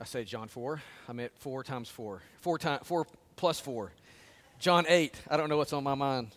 I 0.00 0.04
say 0.04 0.22
John 0.22 0.46
4. 0.46 0.80
I 1.08 1.12
meant 1.12 1.32
4 1.40 1.64
times 1.64 1.88
4. 1.88 2.22
4, 2.40 2.58
time, 2.58 2.80
4 2.84 3.06
plus 3.34 3.58
4. 3.58 3.90
John 4.60 4.84
8. 4.88 5.20
I 5.28 5.36
don't 5.36 5.48
know 5.48 5.56
what's 5.56 5.72
on 5.72 5.82
my 5.82 5.96
mind. 5.96 6.28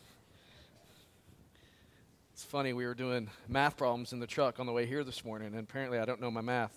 It's 2.33 2.43
funny, 2.43 2.73
we 2.73 2.87
were 2.87 2.95
doing 2.95 3.29
math 3.47 3.77
problems 3.77 4.13
in 4.13 4.19
the 4.19 4.25
truck 4.25 4.59
on 4.59 4.65
the 4.65 4.71
way 4.71 4.87
here 4.87 5.03
this 5.03 5.23
morning, 5.23 5.49
and 5.49 5.59
apparently 5.59 5.99
I 5.99 6.05
don't 6.05 6.19
know 6.19 6.31
my 6.31 6.41
math. 6.41 6.75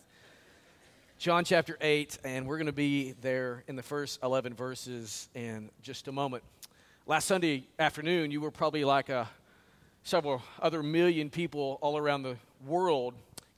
John 1.17 1.43
chapter 1.47 1.79
8, 1.80 2.18
and 2.23 2.46
we're 2.46 2.59
going 2.59 2.66
to 2.66 2.73
be 2.73 3.12
there 3.23 3.64
in 3.66 3.77
the 3.77 3.82
first 3.82 4.19
11 4.23 4.53
verses 4.53 5.30
in 5.35 5.71
just 5.80 6.07
a 6.09 6.12
moment. 6.12 6.45
Last 7.07 7.25
Sunday 7.25 7.66
afternoon, 7.79 8.30
you 8.30 8.43
were 8.43 8.51
probably 8.51 8.85
like 8.85 9.09
a, 9.09 9.27
several 10.03 10.43
other 10.61 10.82
million 10.82 11.30
people 11.30 11.79
all 11.80 11.96
around 11.96 12.25
the 12.25 12.37
world 12.66 13.14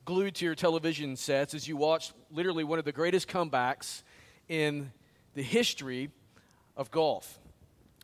glued 0.07 0.36
to 0.36 0.45
your 0.45 0.54
television 0.54 1.16
sets 1.16 1.52
as 1.52 1.66
you 1.66 1.77
watched 1.77 2.12
literally 2.30 2.62
one 2.62 2.79
of 2.79 2.84
the 2.84 2.93
greatest 2.93 3.27
comebacks 3.27 4.05
in 4.48 4.92
the 5.34 5.42
history 5.42 6.10
of 6.77 6.92
golf. 6.92 7.41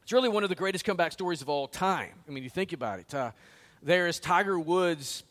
It's 0.02 0.12
really 0.12 0.28
one 0.28 0.42
of 0.42 0.48
the 0.48 0.56
greatest 0.56 0.84
comeback 0.84 1.12
stories 1.12 1.42
of 1.42 1.48
all 1.48 1.68
time. 1.68 2.10
I 2.26 2.32
mean, 2.32 2.42
you 2.42 2.50
think 2.50 2.72
about 2.72 2.98
it. 2.98 3.14
Uh, 3.14 3.30
there 3.84 4.08
is 4.08 4.18
Tiger 4.18 4.58
Woods, 4.58 5.22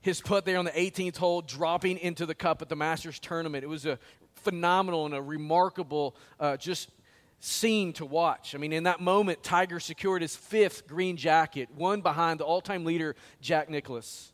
his 0.00 0.20
putt 0.20 0.44
there 0.44 0.58
on 0.58 0.64
the 0.64 0.72
18th 0.72 1.16
hole, 1.16 1.42
dropping 1.42 1.96
into 1.98 2.26
the 2.26 2.34
cup 2.34 2.60
at 2.60 2.68
the 2.68 2.76
Masters 2.76 3.20
tournament. 3.20 3.62
It 3.62 3.68
was 3.68 3.86
a 3.86 3.96
phenomenal 4.34 5.06
and 5.06 5.14
a 5.14 5.22
remarkable 5.22 6.16
uh, 6.40 6.56
just 6.56 6.90
scene 7.38 7.92
to 7.94 8.04
watch. 8.04 8.56
I 8.56 8.58
mean, 8.58 8.72
in 8.72 8.82
that 8.82 9.00
moment, 9.00 9.44
Tiger 9.44 9.78
secured 9.78 10.22
his 10.22 10.34
fifth 10.34 10.88
green 10.88 11.16
jacket, 11.16 11.68
one 11.72 12.00
behind 12.00 12.40
the 12.40 12.44
all 12.44 12.60
time 12.60 12.84
leader, 12.84 13.14
Jack 13.40 13.70
Nicklaus. 13.70 14.32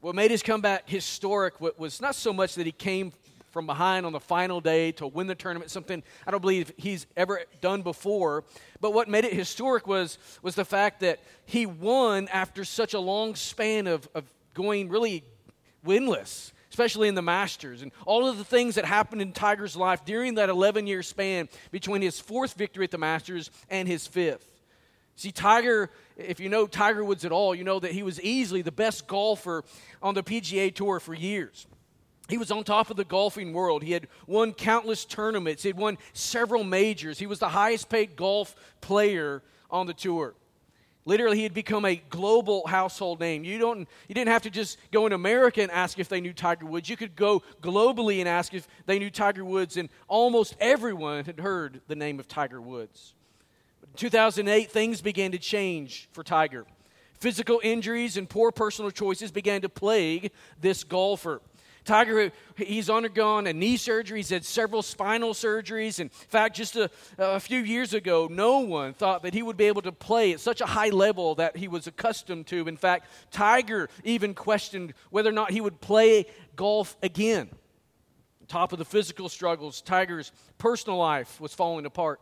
What 0.00 0.14
made 0.14 0.30
his 0.30 0.42
comeback 0.42 0.88
historic 0.88 1.60
was 1.60 2.00
not 2.00 2.14
so 2.14 2.32
much 2.32 2.54
that 2.54 2.64
he 2.64 2.72
came 2.72 3.12
from 3.50 3.66
behind 3.66 4.06
on 4.06 4.12
the 4.12 4.20
final 4.20 4.60
day 4.60 4.92
to 4.92 5.06
win 5.06 5.26
the 5.26 5.34
tournament, 5.34 5.70
something 5.70 6.02
I 6.26 6.30
don't 6.30 6.40
believe 6.40 6.72
he's 6.78 7.06
ever 7.16 7.42
done 7.60 7.82
before. 7.82 8.44
But 8.80 8.94
what 8.94 9.08
made 9.08 9.24
it 9.24 9.34
historic 9.34 9.86
was, 9.86 10.16
was 10.40 10.54
the 10.54 10.64
fact 10.64 11.00
that 11.00 11.20
he 11.44 11.66
won 11.66 12.28
after 12.28 12.64
such 12.64 12.94
a 12.94 13.00
long 13.00 13.34
span 13.34 13.86
of, 13.86 14.08
of 14.14 14.24
going 14.54 14.88
really 14.88 15.22
winless, 15.84 16.52
especially 16.70 17.08
in 17.08 17.14
the 17.14 17.22
Masters. 17.22 17.82
And 17.82 17.92
all 18.06 18.26
of 18.26 18.38
the 18.38 18.44
things 18.44 18.76
that 18.76 18.86
happened 18.86 19.20
in 19.20 19.32
Tiger's 19.32 19.76
life 19.76 20.04
during 20.06 20.36
that 20.36 20.48
11 20.48 20.86
year 20.86 21.02
span 21.02 21.48
between 21.70 22.00
his 22.00 22.18
fourth 22.18 22.54
victory 22.54 22.84
at 22.84 22.90
the 22.90 22.98
Masters 22.98 23.50
and 23.68 23.86
his 23.86 24.06
fifth. 24.06 24.48
See, 25.16 25.32
Tiger, 25.32 25.90
if 26.20 26.40
you 26.40 26.48
know 26.48 26.66
Tiger 26.66 27.04
Woods 27.04 27.24
at 27.24 27.32
all, 27.32 27.54
you 27.54 27.64
know 27.64 27.80
that 27.80 27.92
he 27.92 28.02
was 28.02 28.20
easily 28.20 28.62
the 28.62 28.72
best 28.72 29.06
golfer 29.06 29.64
on 30.02 30.14
the 30.14 30.22
PGA 30.22 30.74
Tour 30.74 31.00
for 31.00 31.14
years. 31.14 31.66
He 32.28 32.38
was 32.38 32.50
on 32.50 32.62
top 32.62 32.90
of 32.90 32.96
the 32.96 33.04
golfing 33.04 33.52
world. 33.52 33.82
He 33.82 33.92
had 33.92 34.06
won 34.26 34.52
countless 34.52 35.04
tournaments. 35.04 35.64
He 35.64 35.68
had 35.68 35.76
won 35.76 35.98
several 36.12 36.62
majors. 36.62 37.18
He 37.18 37.26
was 37.26 37.40
the 37.40 37.48
highest 37.48 37.88
paid 37.88 38.14
golf 38.14 38.54
player 38.80 39.42
on 39.68 39.86
the 39.86 39.94
tour. 39.94 40.34
Literally, 41.06 41.38
he 41.38 41.42
had 41.42 41.54
become 41.54 41.84
a 41.84 41.96
global 41.96 42.66
household 42.66 43.20
name. 43.20 43.42
You, 43.42 43.58
don't, 43.58 43.88
you 44.06 44.14
didn't 44.14 44.28
have 44.28 44.42
to 44.42 44.50
just 44.50 44.78
go 44.92 45.06
in 45.06 45.12
America 45.12 45.62
and 45.62 45.70
ask 45.70 45.98
if 45.98 46.08
they 46.08 46.20
knew 46.20 46.32
Tiger 46.32 46.66
Woods. 46.66 46.88
You 46.88 46.96
could 46.96 47.16
go 47.16 47.42
globally 47.62 48.20
and 48.20 48.28
ask 48.28 48.54
if 48.54 48.68
they 48.86 48.98
knew 48.98 49.10
Tiger 49.10 49.44
Woods, 49.44 49.76
and 49.76 49.88
almost 50.08 50.54
everyone 50.60 51.24
had 51.24 51.40
heard 51.40 51.80
the 51.88 51.96
name 51.96 52.20
of 52.20 52.28
Tiger 52.28 52.60
Woods. 52.60 53.14
But 53.92 54.02
in 54.02 54.10
2008, 54.10 54.70
things 54.70 55.00
began 55.00 55.32
to 55.32 55.38
change 55.38 56.08
for 56.12 56.22
Tiger. 56.22 56.66
Physical 57.14 57.60
injuries 57.62 58.16
and 58.16 58.28
poor 58.28 58.50
personal 58.50 58.90
choices 58.90 59.30
began 59.30 59.60
to 59.62 59.68
plague 59.68 60.32
this 60.60 60.84
golfer. 60.84 61.42
Tiger, 61.84 62.30
he's 62.56 62.90
undergone 62.90 63.46
a 63.46 63.52
knee 63.52 63.76
surgery. 63.76 64.18
He's 64.18 64.28
had 64.28 64.44
several 64.44 64.82
spinal 64.82 65.32
surgeries. 65.32 65.98
In 65.98 66.08
fact, 66.10 66.56
just 66.56 66.76
a, 66.76 66.90
a, 67.18 67.40
few 67.40 67.60
years 67.60 67.94
ago, 67.94 68.28
no 68.30 68.58
one 68.58 68.92
thought 68.92 69.22
that 69.22 69.34
he 69.34 69.42
would 69.42 69.56
be 69.56 69.64
able 69.64 69.82
to 69.82 69.92
play 69.92 70.32
at 70.32 70.40
such 70.40 70.60
a 70.60 70.66
high 70.66 70.90
level 70.90 71.34
that 71.36 71.56
he 71.56 71.68
was 71.68 71.86
accustomed 71.86 72.46
to. 72.48 72.68
In 72.68 72.76
fact, 72.76 73.08
Tiger 73.30 73.88
even 74.04 74.34
questioned 74.34 74.92
whether 75.10 75.30
or 75.30 75.32
not 75.32 75.50
he 75.50 75.60
would 75.60 75.80
play 75.80 76.26
golf 76.54 76.96
again. 77.02 77.48
On 78.42 78.46
top 78.46 78.72
of 78.72 78.78
the 78.78 78.84
physical 78.84 79.28
struggles, 79.28 79.80
Tiger's 79.80 80.32
personal 80.58 80.98
life 80.98 81.40
was 81.40 81.54
falling 81.54 81.86
apart. 81.86 82.20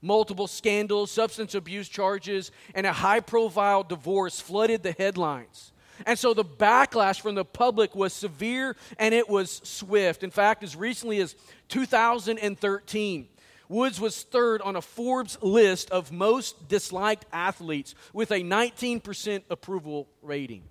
Multiple 0.00 0.46
scandals, 0.46 1.10
substance 1.10 1.54
abuse 1.54 1.88
charges, 1.88 2.50
and 2.74 2.86
a 2.86 2.92
high 2.92 3.20
profile 3.20 3.82
divorce 3.82 4.40
flooded 4.40 4.82
the 4.82 4.92
headlines. 4.92 5.72
And 6.06 6.18
so 6.18 6.34
the 6.34 6.44
backlash 6.44 7.20
from 7.20 7.34
the 7.34 7.44
public 7.44 7.96
was 7.96 8.12
severe 8.12 8.76
and 8.98 9.14
it 9.14 9.28
was 9.28 9.60
swift. 9.64 10.22
In 10.22 10.30
fact, 10.30 10.62
as 10.62 10.76
recently 10.76 11.20
as 11.20 11.34
2013, 11.68 13.28
Woods 13.68 14.00
was 14.00 14.22
third 14.22 14.62
on 14.62 14.76
a 14.76 14.82
Forbes 14.82 15.36
list 15.42 15.90
of 15.90 16.10
most 16.10 16.68
disliked 16.68 17.26
athletes 17.32 17.94
with 18.12 18.30
a 18.30 18.40
19% 18.40 19.42
approval 19.50 20.08
rating. 20.22 20.62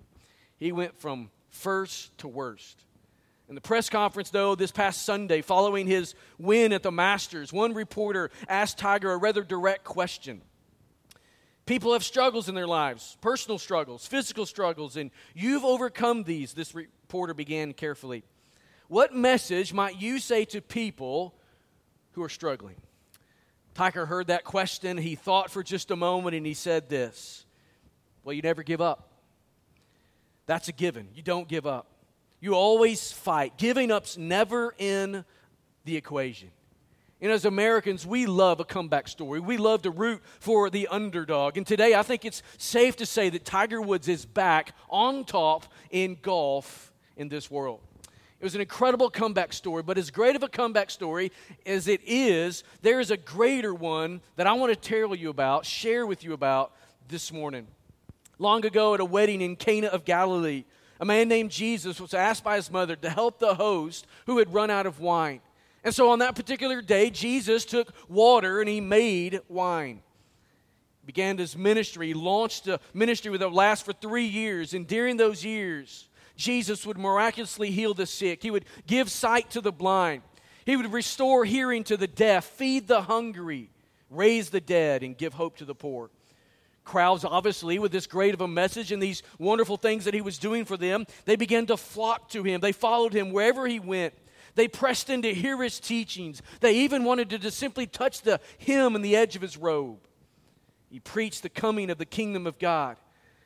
He 0.56 0.72
went 0.72 0.98
from 0.98 1.30
first 1.50 2.16
to 2.18 2.28
worst. 2.28 2.84
In 3.48 3.54
the 3.54 3.60
press 3.62 3.88
conference, 3.88 4.28
though, 4.28 4.54
this 4.54 4.70
past 4.70 5.06
Sunday, 5.06 5.40
following 5.40 5.86
his 5.86 6.14
win 6.38 6.72
at 6.72 6.82
the 6.82 6.92
Masters, 6.92 7.52
one 7.52 7.72
reporter 7.72 8.30
asked 8.46 8.76
Tiger 8.76 9.10
a 9.10 9.16
rather 9.16 9.42
direct 9.42 9.84
question 9.84 10.42
People 11.64 11.92
have 11.92 12.02
struggles 12.02 12.48
in 12.48 12.54
their 12.54 12.66
lives, 12.66 13.18
personal 13.20 13.58
struggles, 13.58 14.06
physical 14.06 14.46
struggles, 14.46 14.96
and 14.96 15.10
you've 15.34 15.64
overcome 15.64 16.24
these, 16.24 16.54
this 16.54 16.74
reporter 16.74 17.34
began 17.34 17.74
carefully. 17.74 18.24
What 18.88 19.14
message 19.14 19.74
might 19.74 20.00
you 20.00 20.18
say 20.18 20.46
to 20.46 20.62
people 20.62 21.34
who 22.12 22.22
are 22.22 22.30
struggling? 22.30 22.76
Tiger 23.74 24.06
heard 24.06 24.28
that 24.28 24.44
question. 24.44 24.96
He 24.96 25.14
thought 25.14 25.50
for 25.50 25.62
just 25.62 25.90
a 25.90 25.96
moment 25.96 26.34
and 26.34 26.46
he 26.46 26.54
said 26.54 26.88
this 26.88 27.44
Well, 28.24 28.32
you 28.32 28.40
never 28.40 28.62
give 28.62 28.80
up. 28.80 29.10
That's 30.46 30.68
a 30.68 30.72
given. 30.72 31.08
You 31.14 31.22
don't 31.22 31.48
give 31.48 31.66
up. 31.66 31.97
You 32.40 32.54
always 32.54 33.12
fight. 33.12 33.56
Giving 33.58 33.90
up's 33.90 34.16
never 34.16 34.74
in 34.78 35.24
the 35.84 35.96
equation. 35.96 36.50
And 37.20 37.32
as 37.32 37.44
Americans, 37.44 38.06
we 38.06 38.26
love 38.26 38.60
a 38.60 38.64
comeback 38.64 39.08
story. 39.08 39.40
We 39.40 39.56
love 39.56 39.82
to 39.82 39.90
root 39.90 40.22
for 40.38 40.70
the 40.70 40.86
underdog. 40.86 41.56
And 41.56 41.66
today, 41.66 41.94
I 41.94 42.02
think 42.02 42.24
it's 42.24 42.42
safe 42.58 42.94
to 42.96 43.06
say 43.06 43.28
that 43.30 43.44
Tiger 43.44 43.82
Woods 43.82 44.06
is 44.06 44.24
back 44.24 44.74
on 44.88 45.24
top 45.24 45.66
in 45.90 46.16
golf 46.22 46.92
in 47.16 47.28
this 47.28 47.50
world. 47.50 47.80
It 48.40 48.44
was 48.44 48.54
an 48.54 48.60
incredible 48.60 49.10
comeback 49.10 49.52
story, 49.52 49.82
but 49.82 49.98
as 49.98 50.12
great 50.12 50.36
of 50.36 50.44
a 50.44 50.48
comeback 50.48 50.90
story 50.90 51.32
as 51.66 51.88
it 51.88 52.00
is, 52.06 52.62
there 52.82 53.00
is 53.00 53.10
a 53.10 53.16
greater 53.16 53.74
one 53.74 54.20
that 54.36 54.46
I 54.46 54.52
want 54.52 54.72
to 54.72 54.78
tell 54.78 55.12
you 55.12 55.28
about, 55.28 55.66
share 55.66 56.06
with 56.06 56.22
you 56.22 56.34
about 56.34 56.72
this 57.08 57.32
morning. 57.32 57.66
Long 58.38 58.64
ago 58.64 58.94
at 58.94 59.00
a 59.00 59.04
wedding 59.04 59.40
in 59.40 59.56
Cana 59.56 59.88
of 59.88 60.04
Galilee, 60.04 60.62
a 61.00 61.04
man 61.04 61.28
named 61.28 61.50
Jesus 61.50 62.00
was 62.00 62.14
asked 62.14 62.42
by 62.42 62.56
his 62.56 62.70
mother 62.70 62.96
to 62.96 63.10
help 63.10 63.38
the 63.38 63.54
host 63.54 64.06
who 64.26 64.38
had 64.38 64.52
run 64.52 64.70
out 64.70 64.86
of 64.86 65.00
wine. 65.00 65.40
And 65.84 65.94
so 65.94 66.10
on 66.10 66.18
that 66.18 66.34
particular 66.34 66.82
day, 66.82 67.10
Jesus 67.10 67.64
took 67.64 67.92
water 68.08 68.60
and 68.60 68.68
he 68.68 68.80
made 68.80 69.40
wine. 69.48 70.02
He 71.00 71.06
began 71.06 71.38
his 71.38 71.56
ministry. 71.56 72.08
He 72.08 72.14
launched 72.14 72.66
a 72.66 72.80
ministry 72.92 73.36
that 73.36 73.48
would 73.48 73.54
last 73.54 73.84
for 73.84 73.92
three 73.92 74.26
years. 74.26 74.74
And 74.74 74.86
during 74.86 75.16
those 75.16 75.44
years, 75.44 76.08
Jesus 76.36 76.84
would 76.84 76.98
miraculously 76.98 77.70
heal 77.70 77.94
the 77.94 78.06
sick. 78.06 78.42
He 78.42 78.50
would 78.50 78.64
give 78.86 79.10
sight 79.10 79.50
to 79.50 79.60
the 79.60 79.72
blind. 79.72 80.22
He 80.66 80.76
would 80.76 80.92
restore 80.92 81.44
hearing 81.44 81.84
to 81.84 81.96
the 81.96 82.06
deaf, 82.06 82.44
feed 82.44 82.88
the 82.88 83.02
hungry, 83.02 83.70
raise 84.10 84.50
the 84.50 84.60
dead, 84.60 85.02
and 85.02 85.16
give 85.16 85.34
hope 85.34 85.56
to 85.58 85.64
the 85.64 85.74
poor. 85.74 86.10
Crowds, 86.88 87.22
obviously, 87.22 87.78
with 87.78 87.92
this 87.92 88.06
great 88.06 88.32
of 88.32 88.40
a 88.40 88.48
message 88.48 88.92
and 88.92 89.02
these 89.02 89.22
wonderful 89.38 89.76
things 89.76 90.06
that 90.06 90.14
he 90.14 90.22
was 90.22 90.38
doing 90.38 90.64
for 90.64 90.78
them, 90.78 91.04
they 91.26 91.36
began 91.36 91.66
to 91.66 91.76
flock 91.76 92.30
to 92.30 92.42
him. 92.42 92.62
They 92.62 92.72
followed 92.72 93.12
him 93.12 93.30
wherever 93.30 93.66
he 93.66 93.78
went. 93.78 94.14
They 94.54 94.68
pressed 94.68 95.10
in 95.10 95.20
to 95.20 95.34
hear 95.34 95.62
his 95.62 95.78
teachings. 95.80 96.40
They 96.60 96.76
even 96.76 97.04
wanted 97.04 97.28
to 97.28 97.38
just 97.38 97.58
simply 97.58 97.86
touch 97.86 98.22
the 98.22 98.40
hem 98.58 98.96
and 98.96 99.04
the 99.04 99.16
edge 99.16 99.36
of 99.36 99.42
his 99.42 99.58
robe. 99.58 99.98
He 100.90 100.98
preached 100.98 101.42
the 101.42 101.50
coming 101.50 101.90
of 101.90 101.98
the 101.98 102.06
kingdom 102.06 102.46
of 102.46 102.58
God. 102.58 102.96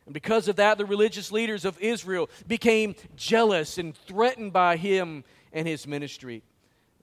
And 0.06 0.14
because 0.14 0.46
of 0.46 0.54
that, 0.56 0.78
the 0.78 0.86
religious 0.86 1.32
leaders 1.32 1.64
of 1.64 1.80
Israel 1.80 2.30
became 2.46 2.94
jealous 3.16 3.76
and 3.76 3.96
threatened 3.96 4.52
by 4.52 4.76
him 4.76 5.24
and 5.52 5.66
his 5.66 5.84
ministry. 5.84 6.44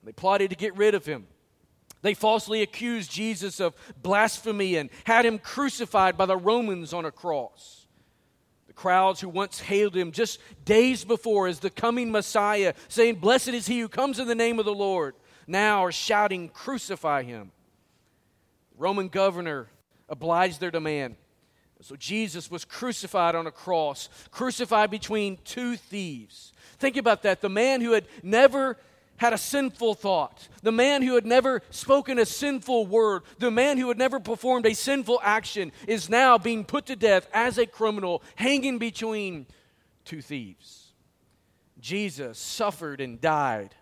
They 0.02 0.12
plotted 0.12 0.48
to 0.48 0.56
get 0.56 0.74
rid 0.74 0.94
of 0.94 1.04
him. 1.04 1.26
They 2.02 2.14
falsely 2.14 2.62
accused 2.62 3.10
Jesus 3.10 3.60
of 3.60 3.74
blasphemy 4.02 4.76
and 4.76 4.90
had 5.04 5.26
him 5.26 5.38
crucified 5.38 6.16
by 6.16 6.26
the 6.26 6.36
Romans 6.36 6.92
on 6.92 7.04
a 7.04 7.10
cross 7.10 7.86
The 8.66 8.72
crowds 8.72 9.20
who 9.20 9.28
once 9.28 9.60
hailed 9.60 9.94
him 9.94 10.12
just 10.12 10.40
days 10.64 11.04
before 11.04 11.46
as 11.46 11.60
the 11.60 11.70
coming 11.70 12.10
Messiah, 12.10 12.74
saying, 12.88 13.16
Blessed 13.16 13.48
is 13.48 13.66
he 13.66 13.80
who 13.80 13.88
comes 13.88 14.18
in 14.18 14.28
the 14.28 14.34
name 14.34 14.58
of 14.58 14.64
the 14.64 14.74
Lord, 14.74 15.14
now 15.46 15.84
are 15.84 15.92
shouting, 15.92 16.48
Crucify 16.48 17.22
him. 17.22 17.50
The 18.72 18.82
Roman 18.82 19.08
governor 19.08 19.68
obliged 20.08 20.60
their 20.60 20.70
demand. 20.70 21.16
So 21.82 21.96
Jesus 21.96 22.50
was 22.50 22.66
crucified 22.66 23.34
on 23.34 23.46
a 23.46 23.50
cross, 23.50 24.10
crucified 24.30 24.90
between 24.90 25.38
two 25.44 25.76
thieves. 25.76 26.52
Think 26.78 26.98
about 26.98 27.22
that. 27.22 27.40
The 27.40 27.48
man 27.48 27.80
who 27.80 27.92
had 27.92 28.06
never 28.22 28.76
had 29.20 29.34
a 29.34 29.38
sinful 29.38 29.92
thought, 29.92 30.48
the 30.62 30.72
man 30.72 31.02
who 31.02 31.14
had 31.14 31.26
never 31.26 31.60
spoken 31.68 32.18
a 32.18 32.24
sinful 32.24 32.86
word, 32.86 33.22
the 33.38 33.50
man 33.50 33.76
who 33.76 33.88
had 33.88 33.98
never 33.98 34.18
performed 34.18 34.64
a 34.64 34.74
sinful 34.74 35.20
action, 35.22 35.72
is 35.86 36.08
now 36.08 36.38
being 36.38 36.64
put 36.64 36.86
to 36.86 36.96
death 36.96 37.28
as 37.34 37.58
a 37.58 37.66
criminal, 37.66 38.22
hanging 38.34 38.78
between 38.78 39.46
two 40.06 40.22
thieves. 40.22 40.94
Jesus 41.78 42.38
suffered 42.38 43.02
and 43.02 43.20
died 43.20 43.74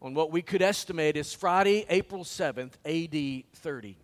on 0.00 0.14
what 0.14 0.32
we 0.32 0.40
could 0.40 0.62
estimate 0.62 1.18
is 1.18 1.34
Friday, 1.34 1.84
April 1.90 2.24
7th, 2.24 2.72
AD 2.86 3.44
30. 3.56 3.98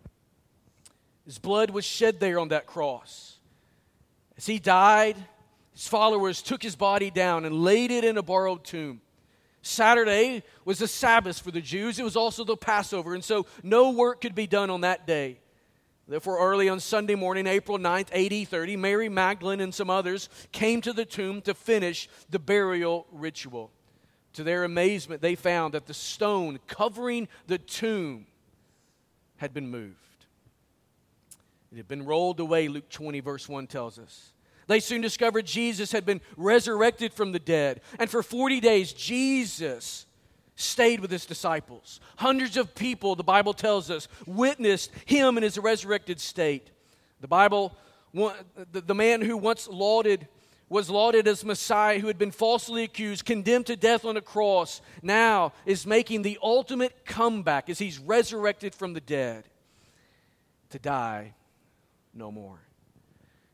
His 1.25 1.39
blood 1.39 1.71
was 1.71 1.83
shed 1.83 2.19
there 2.19 2.37
on 2.37 2.49
that 2.49 2.67
cross. 2.67 3.39
As 4.37 4.45
he 4.45 4.59
died, 4.59 5.15
his 5.71 5.87
followers 5.87 6.43
took 6.43 6.61
his 6.61 6.75
body 6.75 7.09
down 7.09 7.43
and 7.43 7.63
laid 7.63 7.89
it 7.89 8.03
in 8.03 8.19
a 8.19 8.23
borrowed 8.23 8.63
tomb. 8.63 9.01
Saturday 9.63 10.43
was 10.65 10.77
the 10.79 10.87
Sabbath 10.87 11.39
for 11.39 11.49
the 11.49 11.61
Jews. 11.61 11.97
It 11.97 12.03
was 12.03 12.17
also 12.17 12.43
the 12.43 12.57
Passover, 12.57 13.15
and 13.15 13.23
so 13.23 13.45
no 13.63 13.91
work 13.91 14.21
could 14.21 14.35
be 14.35 14.45
done 14.45 14.69
on 14.69 14.81
that 14.81 15.07
day. 15.07 15.39
Therefore, 16.05 16.37
early 16.37 16.67
on 16.67 16.81
Sunday 16.81 17.15
morning, 17.15 17.47
April 17.47 17.79
9th, 17.79 18.09
AD 18.13 18.47
30, 18.49 18.75
Mary 18.75 19.07
Magdalene 19.07 19.61
and 19.61 19.73
some 19.73 19.89
others 19.89 20.27
came 20.51 20.81
to 20.81 20.91
the 20.91 21.05
tomb 21.05 21.41
to 21.43 21.53
finish 21.53 22.09
the 22.29 22.39
burial 22.39 23.07
ritual. 23.09 23.71
To 24.33 24.43
their 24.43 24.65
amazement, 24.65 25.21
they 25.21 25.35
found 25.35 25.73
that 25.75 25.85
the 25.85 25.93
stone 25.93 26.59
covering 26.67 27.29
the 27.47 27.57
tomb 27.57 28.25
had 29.37 29.53
been 29.53 29.69
moved. 29.69 29.95
It 31.71 31.77
had 31.77 31.87
been 31.87 32.05
rolled 32.05 32.41
away, 32.41 32.67
Luke 32.67 32.89
20, 32.89 33.21
verse 33.21 33.47
1 33.47 33.67
tells 33.67 33.97
us. 33.97 34.32
They 34.67 34.79
soon 34.79 35.01
discovered 35.01 35.45
Jesus 35.45 35.91
had 35.91 36.05
been 36.05 36.21
resurrected 36.37 37.13
from 37.13 37.31
the 37.31 37.39
dead. 37.39 37.81
And 37.99 38.09
for 38.09 38.23
40 38.23 38.59
days, 38.59 38.93
Jesus 38.93 40.05
stayed 40.55 40.99
with 40.99 41.11
his 41.11 41.25
disciples. 41.25 41.99
Hundreds 42.17 42.57
of 42.57 42.75
people, 42.75 43.15
the 43.15 43.23
Bible 43.23 43.53
tells 43.53 43.89
us, 43.89 44.07
witnessed 44.25 44.91
him 45.05 45.37
in 45.37 45.43
his 45.43 45.57
resurrected 45.57 46.19
state. 46.19 46.69
The 47.21 47.27
Bible, 47.27 47.75
the 48.71 48.95
man 48.95 49.21
who 49.21 49.35
once 49.37 49.67
lauded, 49.67 50.27
was 50.69 50.89
lauded 50.89 51.27
as 51.27 51.43
Messiah, 51.43 51.99
who 51.99 52.07
had 52.07 52.17
been 52.17 52.31
falsely 52.31 52.83
accused, 52.83 53.25
condemned 53.25 53.67
to 53.67 53.75
death 53.75 54.05
on 54.05 54.17
a 54.17 54.21
cross, 54.21 54.81
now 55.01 55.53
is 55.65 55.85
making 55.85 56.21
the 56.21 56.39
ultimate 56.41 57.05
comeback 57.05 57.69
as 57.69 57.79
he's 57.79 57.99
resurrected 57.99 58.73
from 58.73 58.93
the 58.93 59.01
dead 59.01 59.45
to 60.69 60.79
die 60.79 61.33
no 62.13 62.31
more. 62.31 62.59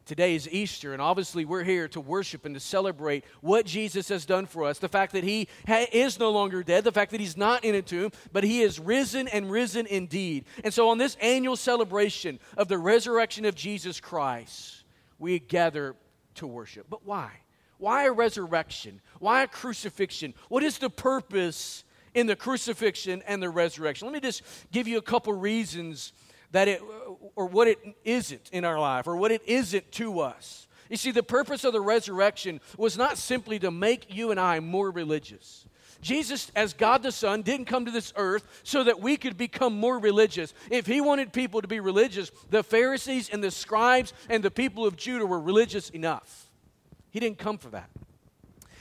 Today 0.10 0.34
is 0.34 0.50
Easter, 0.50 0.92
and 0.92 1.04
obviously 1.04 1.46
we're 1.46 1.64
here 1.64 1.88
to 1.90 2.02
worship 2.02 2.44
and 2.44 2.56
to 2.56 2.60
celebrate 2.60 3.24
what 3.42 3.68
Jesus 3.68 4.10
has 4.10 4.26
done 4.26 4.48
for 4.48 4.66
us. 4.66 4.80
The 4.80 4.90
fact 4.90 5.14
that 5.14 5.24
he 5.24 5.48
ha- 5.68 5.86
is 5.92 6.18
no 6.18 6.32
longer 6.32 6.64
dead, 6.64 6.84
the 6.84 6.92
fact 6.92 7.12
that 7.12 7.20
he's 7.20 7.38
not 7.38 7.64
in 7.64 7.76
a 7.76 7.84
tomb, 7.84 8.12
but 8.34 8.44
he 8.44 8.64
is 8.64 8.80
risen 8.80 9.28
and 9.28 9.52
risen 9.52 9.86
indeed. 9.86 10.46
And 10.64 10.74
so, 10.74 10.90
on 10.90 10.98
this 10.98 11.16
annual 11.22 11.56
celebration 11.56 12.40
of 12.58 12.68
the 12.68 12.80
resurrection 12.80 13.46
of 13.46 13.54
Jesus 13.54 14.00
Christ, 14.00 14.84
we 15.20 15.38
gather 15.38 15.96
to 16.36 16.48
worship. 16.48 16.88
But 16.90 17.06
why? 17.06 17.30
Why 17.78 18.08
a 18.08 18.12
resurrection? 18.12 19.02
Why 19.20 19.44
a 19.44 19.48
crucifixion? 19.48 20.34
What 20.48 20.64
is 20.64 20.80
the 20.80 20.90
purpose 20.90 21.84
in 22.16 22.26
the 22.26 22.36
crucifixion 22.36 23.22
and 23.28 23.44
the 23.44 23.50
resurrection? 23.52 24.08
Let 24.08 24.16
me 24.16 24.22
just 24.22 24.42
give 24.72 24.88
you 24.88 24.98
a 24.98 25.04
couple 25.04 25.34
reasons 25.34 26.14
that 26.52 26.68
it, 26.68 26.82
or 27.36 27.46
what 27.46 27.68
it 27.68 27.80
isn't 28.04 28.50
in 28.52 28.66
our 28.66 28.80
life, 28.80 29.08
or 29.08 29.16
what 29.16 29.32
it 29.32 29.42
isn't 29.46 29.92
to 29.94 30.20
us. 30.20 30.68
You 30.90 30.98
see, 30.98 31.12
the 31.12 31.24
purpose 31.24 31.64
of 31.64 31.74
the 31.74 31.82
resurrection 31.82 32.62
was 32.78 32.98
not 32.98 33.18
simply 33.18 33.60
to 33.60 33.70
make 33.70 34.14
you 34.14 34.32
and 34.32 34.40
I 34.40 34.60
more 34.60 34.90
religious. 34.90 35.66
Jesus, 36.02 36.52
as 36.56 36.74
God 36.74 37.04
the 37.04 37.12
Son, 37.12 37.42
didn't 37.42 37.66
come 37.66 37.86
to 37.86 37.92
this 37.92 38.14
earth 38.16 38.62
so 38.64 38.84
that 38.86 39.02
we 39.02 39.18
could 39.18 39.38
become 39.38 39.78
more 39.78 40.00
religious. 40.00 40.54
If 40.72 40.88
he 40.88 41.02
wanted 41.02 41.34
people 41.34 41.62
to 41.62 41.68
be 41.68 41.80
religious, 41.80 42.32
the 42.50 42.64
Pharisees 42.64 43.30
and 43.30 43.44
the 43.44 43.52
scribes 43.52 44.14
and 44.30 44.42
the 44.42 44.52
people 44.52 44.86
of 44.86 44.96
Judah 44.96 45.26
were 45.26 45.40
religious 45.40 45.90
enough. 45.90 46.50
He 47.12 47.20
didn't 47.20 47.38
come 47.38 47.58
for 47.58 47.70
that. 47.70 47.90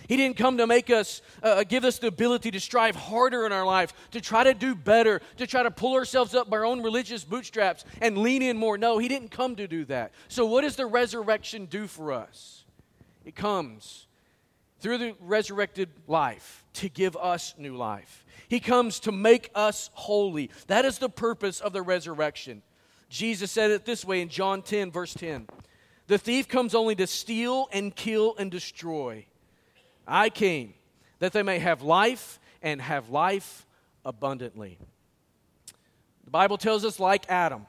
He 0.08 0.16
didn't 0.16 0.38
come 0.38 0.56
to 0.56 0.66
make 0.66 0.88
us, 0.88 1.20
uh, 1.42 1.46
uh, 1.46 1.64
give 1.64 1.84
us 1.84 1.98
the 1.98 2.06
ability 2.06 2.50
to 2.52 2.60
strive 2.60 2.96
harder 2.96 3.44
in 3.44 3.52
our 3.52 3.66
life, 3.66 3.92
to 4.12 4.22
try 4.22 4.42
to 4.42 4.54
do 4.54 4.74
better, 4.74 5.20
to 5.36 5.46
try 5.46 5.62
to 5.62 5.70
pull 5.70 5.94
ourselves 5.94 6.34
up 6.34 6.48
by 6.48 6.56
our 6.56 6.64
own 6.64 6.82
religious 6.82 7.24
bootstraps 7.24 7.84
and 8.00 8.16
lean 8.16 8.40
in 8.40 8.56
more. 8.56 8.78
No, 8.78 8.96
He 8.96 9.06
didn't 9.06 9.30
come 9.30 9.54
to 9.56 9.68
do 9.68 9.84
that. 9.84 10.12
So, 10.28 10.46
what 10.46 10.62
does 10.62 10.76
the 10.76 10.86
resurrection 10.86 11.66
do 11.66 11.86
for 11.86 12.12
us? 12.12 12.64
It 13.26 13.36
comes 13.36 14.06
through 14.80 14.96
the 14.96 15.14
resurrected 15.20 15.90
life 16.06 16.64
to 16.72 16.88
give 16.88 17.14
us 17.14 17.54
new 17.58 17.76
life. 17.76 18.24
He 18.48 18.60
comes 18.60 19.00
to 19.00 19.12
make 19.12 19.50
us 19.54 19.90
holy. 19.92 20.50
That 20.68 20.86
is 20.86 20.98
the 20.98 21.10
purpose 21.10 21.60
of 21.60 21.74
the 21.74 21.82
resurrection. 21.82 22.62
Jesus 23.10 23.50
said 23.50 23.70
it 23.70 23.84
this 23.84 24.06
way 24.06 24.22
in 24.22 24.30
John 24.30 24.62
10, 24.62 24.90
verse 24.90 25.12
10. 25.12 25.48
The 26.06 26.16
thief 26.16 26.48
comes 26.48 26.74
only 26.74 26.94
to 26.94 27.06
steal 27.06 27.68
and 27.72 27.94
kill 27.94 28.34
and 28.38 28.50
destroy. 28.50 29.26
I 30.08 30.30
came 30.30 30.74
that 31.18 31.32
they 31.32 31.42
may 31.42 31.58
have 31.58 31.82
life 31.82 32.40
and 32.62 32.80
have 32.80 33.10
life 33.10 33.66
abundantly. 34.04 34.78
The 36.24 36.30
Bible 36.30 36.58
tells 36.58 36.84
us, 36.84 36.98
like 36.98 37.28
Adam, 37.28 37.66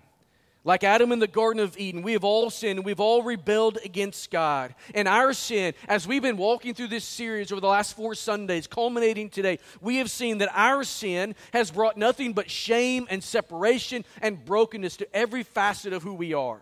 like 0.65 0.83
Adam 0.83 1.11
in 1.11 1.19
the 1.19 1.27
Garden 1.27 1.61
of 1.61 1.77
Eden, 1.77 2.01
we 2.01 2.13
have 2.13 2.23
all 2.23 2.49
sinned. 2.49 2.83
We've 2.83 2.99
all 2.99 3.23
rebelled 3.23 3.77
against 3.83 4.29
God. 4.29 4.75
And 4.93 5.07
our 5.07 5.33
sin, 5.33 5.73
as 5.87 6.07
we've 6.07 6.21
been 6.21 6.37
walking 6.37 6.73
through 6.73 6.87
this 6.87 7.05
series 7.05 7.51
over 7.51 7.61
the 7.61 7.67
last 7.67 7.95
four 7.95 8.13
Sundays, 8.13 8.67
culminating 8.67 9.29
today, 9.29 9.59
we 9.81 9.97
have 9.97 10.11
seen 10.11 10.39
that 10.39 10.49
our 10.53 10.83
sin 10.83 11.35
has 11.53 11.71
brought 11.71 11.97
nothing 11.97 12.33
but 12.33 12.51
shame 12.51 13.07
and 13.09 13.23
separation 13.23 14.03
and 14.21 14.43
brokenness 14.43 14.97
to 14.97 15.15
every 15.15 15.43
facet 15.43 15.93
of 15.93 16.03
who 16.03 16.13
we 16.13 16.33
are 16.33 16.61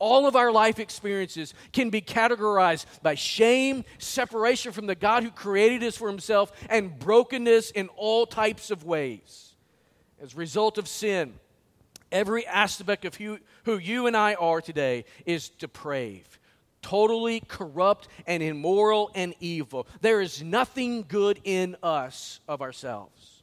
all 0.00 0.26
of 0.26 0.34
our 0.34 0.50
life 0.50 0.80
experiences 0.80 1.54
can 1.72 1.90
be 1.90 2.00
categorized 2.00 2.86
by 3.02 3.14
shame, 3.14 3.84
separation 3.98 4.72
from 4.72 4.86
the 4.86 4.96
God 4.96 5.22
who 5.22 5.30
created 5.30 5.84
us 5.84 5.96
for 5.96 6.08
himself, 6.08 6.50
and 6.68 6.98
brokenness 6.98 7.70
in 7.70 7.88
all 7.90 8.26
types 8.26 8.72
of 8.72 8.84
ways. 8.84 9.54
As 10.20 10.34
a 10.34 10.36
result 10.36 10.76
of 10.76 10.88
sin, 10.88 11.34
every 12.10 12.46
aspect 12.46 13.04
of 13.04 13.14
who, 13.14 13.38
who 13.64 13.78
you 13.78 14.06
and 14.06 14.16
I 14.16 14.34
are 14.34 14.60
today 14.60 15.04
is 15.24 15.50
depraved, 15.50 16.38
totally 16.82 17.40
corrupt 17.46 18.08
and 18.26 18.42
immoral 18.42 19.10
and 19.14 19.34
evil. 19.38 19.86
There 20.00 20.20
is 20.20 20.42
nothing 20.42 21.04
good 21.06 21.40
in 21.44 21.76
us 21.82 22.40
of 22.48 22.62
ourselves. 22.62 23.39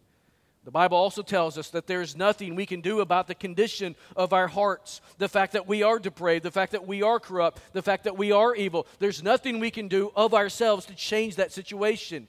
The 0.68 0.72
Bible 0.72 0.98
also 0.98 1.22
tells 1.22 1.58
us 1.58 1.70
that 1.70 1.88
there 1.88 2.02
is 2.02 2.18
nothing 2.18 2.54
we 2.54 2.66
can 2.66 2.82
do 2.82 3.00
about 3.00 3.28
the 3.28 3.36
condition 3.36 3.96
of 4.18 4.34
our 4.34 4.50
hearts, 4.50 5.00
the 5.18 5.30
fact 5.30 5.54
that 5.54 5.66
we 5.66 5.82
are 5.82 5.98
depraved, 5.98 6.44
the 6.44 6.52
fact 6.52 6.74
that 6.74 6.86
we 6.86 7.02
are 7.02 7.22
corrupt, 7.22 7.62
the 7.72 7.82
fact 7.82 8.04
that 8.04 8.18
we 8.18 8.34
are 8.34 8.54
evil. 8.54 8.86
There's 9.00 9.24
nothing 9.24 9.62
we 9.62 9.72
can 9.72 9.88
do 9.88 10.12
of 10.14 10.34
ourselves 10.34 10.86
to 10.88 10.94
change 10.94 11.38
that 11.38 11.54
situation. 11.54 12.28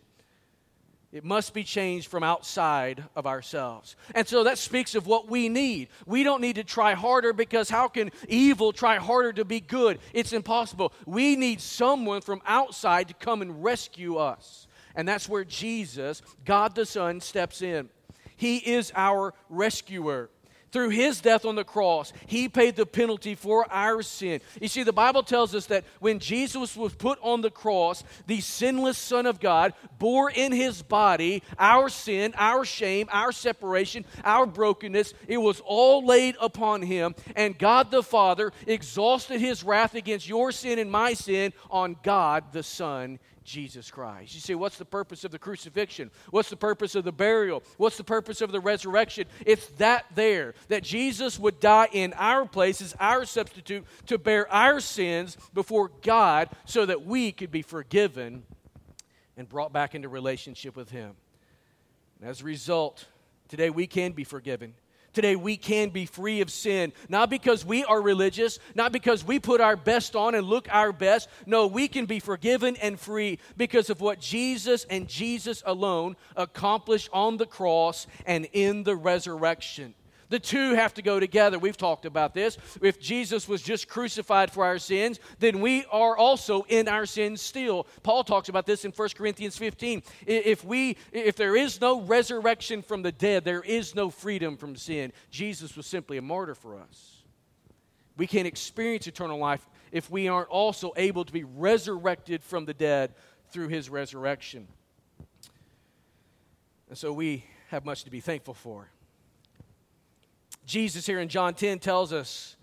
It 1.10 1.24
must 1.24 1.52
be 1.52 1.64
changed 1.64 2.06
from 2.06 2.22
outside 2.22 3.02
of 3.16 3.26
ourselves. 3.26 3.96
And 4.14 4.28
so 4.28 4.44
that 4.44 4.58
speaks 4.58 4.94
of 4.94 5.08
what 5.08 5.28
we 5.28 5.48
need. 5.48 5.88
We 6.06 6.22
don't 6.22 6.40
need 6.40 6.54
to 6.56 6.64
try 6.64 6.94
harder 6.94 7.32
because 7.32 7.68
how 7.68 7.88
can 7.88 8.12
evil 8.28 8.72
try 8.72 8.98
harder 8.98 9.32
to 9.32 9.44
be 9.44 9.58
good? 9.58 9.98
It's 10.12 10.32
impossible. 10.32 10.92
We 11.06 11.34
need 11.34 11.60
someone 11.60 12.20
from 12.20 12.40
outside 12.46 13.08
to 13.08 13.14
come 13.14 13.42
and 13.42 13.64
rescue 13.64 14.14
us. 14.14 14.68
And 14.94 15.08
that's 15.08 15.28
where 15.28 15.44
Jesus, 15.44 16.22
God 16.44 16.76
the 16.76 16.86
Son, 16.86 17.20
steps 17.20 17.62
in. 17.62 17.88
He 18.38 18.56
is 18.56 18.92
our 18.94 19.34
rescuer. 19.50 20.30
Through 20.70 20.90
his 20.90 21.20
death 21.20 21.46
on 21.46 21.54
the 21.54 21.64
cross, 21.64 22.12
he 22.26 22.48
paid 22.48 22.76
the 22.76 22.84
penalty 22.84 23.34
for 23.34 23.70
our 23.72 24.02
sin. 24.02 24.40
You 24.60 24.68
see, 24.68 24.82
the 24.82 24.92
Bible 24.92 25.22
tells 25.22 25.54
us 25.54 25.66
that 25.66 25.84
when 25.98 26.18
Jesus 26.18 26.76
was 26.76 26.94
put 26.94 27.18
on 27.22 27.40
the 27.40 27.50
cross, 27.50 28.04
the 28.26 28.40
sinless 28.42 28.98
Son 28.98 29.24
of 29.24 29.40
God 29.40 29.72
bore 29.98 30.30
in 30.30 30.52
his 30.52 30.82
body 30.82 31.42
our 31.58 31.88
sin, 31.88 32.34
our 32.36 32.66
shame, 32.66 33.08
our 33.10 33.32
separation, 33.32 34.04
our 34.24 34.44
brokenness. 34.44 35.14
It 35.26 35.38
was 35.38 35.60
all 35.64 36.04
laid 36.04 36.36
upon 36.38 36.82
him. 36.82 37.14
And 37.34 37.58
God 37.58 37.90
the 37.90 38.02
Father 38.02 38.52
exhausted 38.66 39.40
his 39.40 39.64
wrath 39.64 39.94
against 39.94 40.28
your 40.28 40.52
sin 40.52 40.78
and 40.78 40.92
my 40.92 41.14
sin 41.14 41.54
on 41.70 41.96
God 42.02 42.52
the 42.52 42.62
Son 42.62 43.18
Jesus 43.48 43.90
Christ. 43.90 44.34
You 44.34 44.40
say, 44.40 44.54
what's 44.54 44.76
the 44.76 44.84
purpose 44.84 45.24
of 45.24 45.30
the 45.30 45.38
crucifixion? 45.38 46.10
What's 46.30 46.50
the 46.50 46.56
purpose 46.56 46.94
of 46.94 47.04
the 47.04 47.12
burial? 47.12 47.62
What's 47.78 47.96
the 47.96 48.04
purpose 48.04 48.40
of 48.40 48.52
the 48.52 48.60
resurrection? 48.60 49.26
It's 49.46 49.66
that 49.78 50.04
there, 50.14 50.54
that 50.68 50.82
Jesus 50.82 51.38
would 51.38 51.58
die 51.58 51.88
in 51.92 52.12
our 52.12 52.46
place 52.46 52.82
as 52.82 52.94
our 53.00 53.24
substitute 53.24 53.86
to 54.06 54.18
bear 54.18 54.52
our 54.52 54.80
sins 54.80 55.36
before 55.54 55.90
God 56.02 56.50
so 56.66 56.84
that 56.86 57.06
we 57.06 57.32
could 57.32 57.50
be 57.50 57.62
forgiven 57.62 58.44
and 59.36 59.48
brought 59.48 59.72
back 59.72 59.94
into 59.94 60.08
relationship 60.08 60.76
with 60.76 60.90
Him. 60.90 61.12
And 62.20 62.28
as 62.28 62.42
a 62.42 62.44
result, 62.44 63.06
today 63.48 63.70
we 63.70 63.86
can 63.86 64.12
be 64.12 64.24
forgiven. 64.24 64.74
Today, 65.18 65.34
we 65.34 65.56
can 65.56 65.88
be 65.88 66.06
free 66.06 66.42
of 66.42 66.48
sin, 66.48 66.92
not 67.08 67.28
because 67.28 67.64
we 67.64 67.84
are 67.84 68.00
religious, 68.00 68.60
not 68.76 68.92
because 68.92 69.24
we 69.24 69.40
put 69.40 69.60
our 69.60 69.74
best 69.74 70.14
on 70.14 70.36
and 70.36 70.46
look 70.46 70.68
our 70.70 70.92
best. 70.92 71.28
No, 71.44 71.66
we 71.66 71.88
can 71.88 72.06
be 72.06 72.20
forgiven 72.20 72.76
and 72.76 73.00
free 73.00 73.40
because 73.56 73.90
of 73.90 74.00
what 74.00 74.20
Jesus 74.20 74.86
and 74.88 75.08
Jesus 75.08 75.60
alone 75.66 76.14
accomplished 76.36 77.08
on 77.12 77.36
the 77.36 77.46
cross 77.46 78.06
and 78.26 78.46
in 78.52 78.84
the 78.84 78.94
resurrection. 78.94 79.92
The 80.28 80.38
two 80.38 80.74
have 80.74 80.94
to 80.94 81.02
go 81.02 81.18
together. 81.18 81.58
We've 81.58 81.76
talked 81.76 82.04
about 82.04 82.34
this. 82.34 82.58
If 82.82 83.00
Jesus 83.00 83.48
was 83.48 83.62
just 83.62 83.88
crucified 83.88 84.50
for 84.50 84.64
our 84.64 84.78
sins, 84.78 85.20
then 85.38 85.60
we 85.60 85.84
are 85.90 86.16
also 86.16 86.66
in 86.68 86.88
our 86.88 87.06
sins 87.06 87.40
still. 87.40 87.86
Paul 88.02 88.24
talks 88.24 88.48
about 88.48 88.66
this 88.66 88.84
in 88.84 88.92
1 88.92 89.08
Corinthians 89.16 89.56
15. 89.56 90.02
If 90.26 90.64
we 90.64 90.96
if 91.12 91.36
there 91.36 91.56
is 91.56 91.80
no 91.80 92.00
resurrection 92.02 92.82
from 92.82 93.02
the 93.02 93.12
dead, 93.12 93.44
there 93.44 93.62
is 93.62 93.94
no 93.94 94.10
freedom 94.10 94.56
from 94.56 94.76
sin. 94.76 95.12
Jesus 95.30 95.76
was 95.76 95.86
simply 95.86 96.18
a 96.18 96.22
martyr 96.22 96.54
for 96.54 96.78
us. 96.78 97.22
We 98.16 98.26
can't 98.26 98.46
experience 98.46 99.06
eternal 99.06 99.38
life 99.38 99.66
if 99.92 100.10
we 100.10 100.28
aren't 100.28 100.48
also 100.48 100.92
able 100.96 101.24
to 101.24 101.32
be 101.32 101.44
resurrected 101.44 102.42
from 102.42 102.66
the 102.66 102.74
dead 102.74 103.14
through 103.50 103.68
his 103.68 103.88
resurrection. 103.88 104.68
And 106.88 106.98
so 106.98 107.12
we 107.12 107.44
have 107.68 107.84
much 107.84 108.04
to 108.04 108.10
be 108.10 108.20
thankful 108.20 108.54
for. 108.54 108.90
Jesus 110.68 111.06
here 111.06 111.18
in 111.18 111.30
John 111.30 111.54
10 111.54 111.78
tells 111.78 112.12
us 112.12 112.54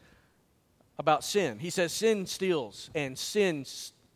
about 1.00 1.24
sin. 1.24 1.58
He 1.58 1.72
says, 1.72 1.92
Sin 1.92 2.28
steals 2.28 2.92
and 2.94 3.18
sin 3.18 3.66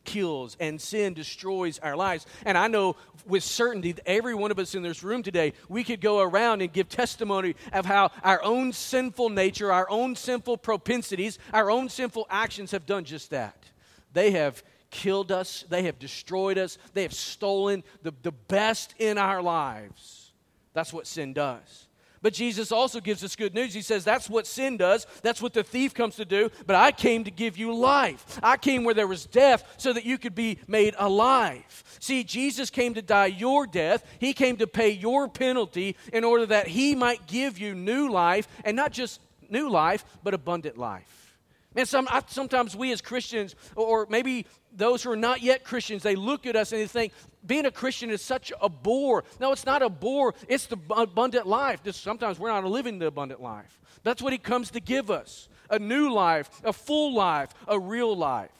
kills 0.06 0.56
and 0.60 0.80
sin 0.80 1.16
destroys 1.16 1.80
our 1.80 1.98
lives. 1.98 2.28
And 2.46 2.56
I 2.56 2.68
know 2.68 2.98
with 3.26 3.44
certainty 3.44 3.92
that 3.94 4.08
every 4.08 4.36
one 4.36 4.52
of 4.52 4.60
us 4.60 4.76
in 4.76 4.84
this 4.84 5.04
room 5.04 5.24
today, 5.24 5.54
we 5.68 5.84
could 5.84 6.02
go 6.02 6.20
around 6.20 6.62
and 6.62 6.72
give 6.72 6.88
testimony 6.88 7.56
of 7.74 7.88
how 7.88 8.12
our 8.24 8.44
own 8.44 8.74
sinful 8.74 9.30
nature, 9.30 9.72
our 9.74 9.90
own 9.90 10.16
sinful 10.16 10.58
propensities, 10.58 11.40
our 11.52 11.72
own 11.72 11.90
sinful 11.90 12.28
actions 12.30 12.70
have 12.70 12.86
done 12.86 13.06
just 13.06 13.32
that. 13.32 13.66
They 14.14 14.32
have 14.32 14.62
killed 14.92 15.32
us, 15.32 15.66
they 15.68 15.84
have 15.84 15.98
destroyed 15.98 16.60
us, 16.60 16.78
they 16.94 17.02
have 17.02 17.14
stolen 17.14 17.84
the, 18.04 18.14
the 18.22 18.32
best 18.32 18.94
in 19.00 19.18
our 19.18 19.42
lives. 19.42 20.32
That's 20.74 20.94
what 20.94 21.08
sin 21.08 21.34
does. 21.34 21.89
But 22.22 22.34
Jesus 22.34 22.72
also 22.72 23.00
gives 23.00 23.24
us 23.24 23.36
good 23.36 23.54
news. 23.54 23.74
He 23.74 23.82
says, 23.82 24.04
That's 24.04 24.30
what 24.30 24.46
sin 24.46 24.78
does. 24.78 25.08
That's 25.22 25.42
what 25.42 25.54
the 25.54 25.64
thief 25.64 25.94
comes 25.94 26.16
to 26.18 26.26
do. 26.26 26.50
But 26.66 26.76
I 26.76 26.92
came 26.92 27.24
to 27.24 27.32
give 27.32 27.58
you 27.58 27.74
life. 27.74 28.40
I 28.44 28.58
came 28.58 28.84
where 28.84 28.94
there 28.94 29.08
was 29.08 29.26
death 29.26 29.64
so 29.78 29.94
that 29.94 30.06
you 30.06 30.18
could 30.18 30.36
be 30.36 30.60
made 30.68 30.96
alive. 30.98 31.84
See, 32.00 32.24
Jesus 32.24 32.70
came 32.70 32.94
to 32.96 33.02
die 33.02 33.28
your 33.28 33.66
death. 33.66 34.04
He 34.20 34.34
came 34.34 34.58
to 34.58 34.68
pay 34.68 34.90
your 34.90 35.28
penalty 35.30 35.96
in 36.12 36.24
order 36.24 36.46
that 36.48 36.68
He 36.68 36.96
might 36.96 37.28
give 37.28 37.58
you 37.58 37.74
new 37.74 38.12
life, 38.12 38.48
and 38.66 38.76
not 38.76 38.92
just 38.92 39.22
new 39.50 39.70
life, 39.70 40.04
but 40.24 40.34
abundant 40.34 40.78
life. 40.78 41.29
Man, 41.76 41.86
some, 41.86 42.08
I, 42.10 42.24
sometimes 42.28 42.76
we 42.76 42.92
as 42.92 43.02
Christians, 43.02 43.56
or 43.76 44.08
maybe 44.10 44.48
those 44.76 45.04
who 45.04 45.12
are 45.12 45.16
not 45.16 45.42
yet 45.42 45.64
Christians, 45.64 46.02
they 46.02 46.16
look 46.16 46.46
at 46.46 46.56
us 46.56 46.72
and 46.72 46.82
they 46.82 46.88
think, 46.88 47.14
being 47.46 47.66
a 47.66 47.72
Christian 47.72 48.10
is 48.10 48.22
such 48.22 48.52
a 48.62 48.68
bore. 48.68 49.24
No, 49.40 49.52
it's 49.52 49.66
not 49.66 49.82
a 49.82 49.90
bore, 49.90 50.34
it's 50.48 50.66
the 50.66 50.78
abundant 50.90 51.48
life. 51.48 51.84
Just 51.84 52.02
sometimes 52.02 52.40
we're 52.40 52.50
not 52.50 52.64
living 52.66 53.00
the 53.00 53.08
abundant 53.08 53.42
life. 53.42 53.80
That's 54.04 54.22
what 54.22 54.34
He 54.34 54.40
comes 54.40 54.72
to 54.72 54.80
give 54.80 55.12
us 55.12 55.48
a 55.70 55.78
new 55.78 56.12
life, 56.12 56.50
a 56.64 56.74
full 56.74 57.14
life, 57.14 57.54
a 57.68 57.80
real 57.80 58.16
life. 58.16 58.52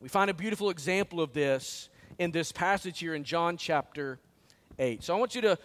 We 0.00 0.08
find 0.08 0.30
a 0.30 0.34
beautiful 0.34 0.70
example 0.70 1.20
of 1.20 1.32
this 1.32 1.88
in 2.18 2.30
this 2.30 2.50
passage 2.50 2.98
here 2.98 3.14
in 3.14 3.24
John 3.24 3.56
chapter 3.56 4.18
8. 4.78 5.04
So 5.04 5.14
I 5.14 5.18
want 5.18 5.34
you 5.34 5.42
to 5.42 5.58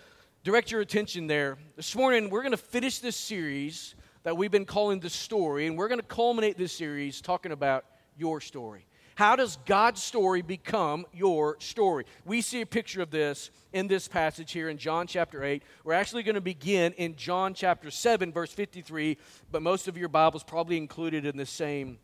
direct 0.43 0.69
your 0.69 0.81
attention 0.81 1.27
there. 1.27 1.57
This 1.75 1.95
morning, 1.95 2.29
we're 2.29 2.41
going 2.41 2.51
to 2.51 2.57
finish 2.57 2.99
this 2.99 3.15
series 3.15 3.95
that 4.27 4.35
we've 4.35 4.51
been 4.51 4.65
calling 4.65 4.99
the 4.99 5.09
story, 5.09 5.67
and 5.67 5.77
we're 5.77 5.87
going 5.87 6.01
to 6.01 6.05
culminate 6.05 6.57
this 6.57 6.73
series 6.73 7.21
talking 7.21 7.53
about 7.53 7.85
your 8.17 8.41
story. 8.41 8.85
How 9.15 9.37
does 9.37 9.57
God's 9.65 10.03
story 10.03 10.41
become 10.41 11.05
your 11.13 11.55
story? 11.61 12.03
We 12.25 12.41
see 12.41 12.59
a 12.59 12.65
picture 12.65 13.01
of 13.01 13.09
this 13.09 13.51
in 13.71 13.87
this 13.87 14.09
passage 14.09 14.51
here 14.51 14.67
in 14.67 14.77
John 14.77 15.07
chapter 15.07 15.45
8. 15.45 15.63
We're 15.85 15.93
actually 15.93 16.23
going 16.23 16.35
to 16.35 16.41
begin 16.41 16.91
in 16.97 17.15
John 17.15 17.53
chapter 17.53 17.89
7, 17.89 18.33
verse 18.33 18.51
53, 18.51 19.17
but 19.49 19.61
most 19.61 19.87
of 19.87 19.97
your 19.97 20.09
Bibles 20.09 20.43
probably 20.43 20.75
included 20.75 21.25
in 21.25 21.37
the 21.37 21.45
same 21.45 21.97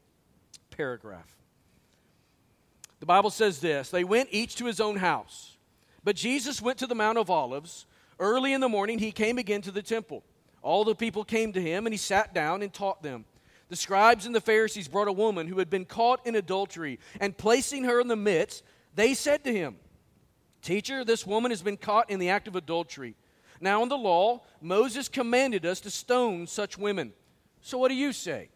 paragraph. 0.70 1.36
The 3.02 3.06
Bible 3.06 3.32
says 3.32 3.60
this 3.60 3.90
They 3.90 4.06
went 4.06 4.30
each 4.32 4.56
to 4.56 4.66
his 4.66 4.80
own 4.80 4.96
house, 4.96 5.58
but 6.06 6.16
Jesus 6.16 6.62
went 6.62 6.80
to 6.80 6.88
the 6.88 6.96
Mount 6.96 7.18
of 7.18 7.30
Olives. 7.30 7.86
Early 8.18 8.54
in 8.54 8.62
the 8.62 8.70
morning, 8.70 9.00
he 9.00 9.12
came 9.12 9.38
again 9.38 9.62
to 9.64 9.72
the 9.72 9.82
temple. 9.82 10.24
All 10.64 10.84
the 10.84 10.96
people 10.96 11.24
came 11.24 11.54
to 11.54 11.62
him, 11.62 11.86
and 11.86 11.94
he 11.94 11.98
sat 11.98 12.34
down 12.34 12.64
and 12.64 12.74
taught 12.74 13.04
them. 13.04 13.26
The 13.70 13.76
scribes 13.76 14.26
and 14.26 14.34
the 14.34 14.42
Pharisees 14.42 14.88
brought 14.88 15.08
a 15.08 15.14
woman 15.14 15.48
who 15.48 15.60
had 15.60 15.70
been 15.70 15.86
caught 15.86 16.26
in 16.26 16.36
adultery, 16.36 17.00
and 17.20 17.38
placing 17.38 17.84
her 17.84 18.00
in 18.00 18.08
the 18.08 18.16
midst, 18.16 18.64
they 18.96 19.14
said 19.14 19.44
to 19.44 19.54
him, 19.54 19.76
Teacher, 20.62 21.04
this 21.04 21.28
woman 21.28 21.52
has 21.52 21.62
been 21.62 21.78
caught 21.78 22.10
in 22.10 22.20
the 22.20 22.30
act 22.30 22.48
of 22.48 22.56
adultery. 22.56 23.16
Now, 23.60 23.84
in 23.84 23.90
the 23.90 23.98
law, 23.98 24.42
Moses 24.62 25.10
commanded 25.10 25.66
us 25.66 25.82
to 25.82 25.92
stone 25.92 26.48
such 26.48 26.78
women. 26.78 27.14
So, 27.62 27.78
what 27.78 27.90
do 27.90 27.96
you 27.96 28.14
say? 28.14 28.50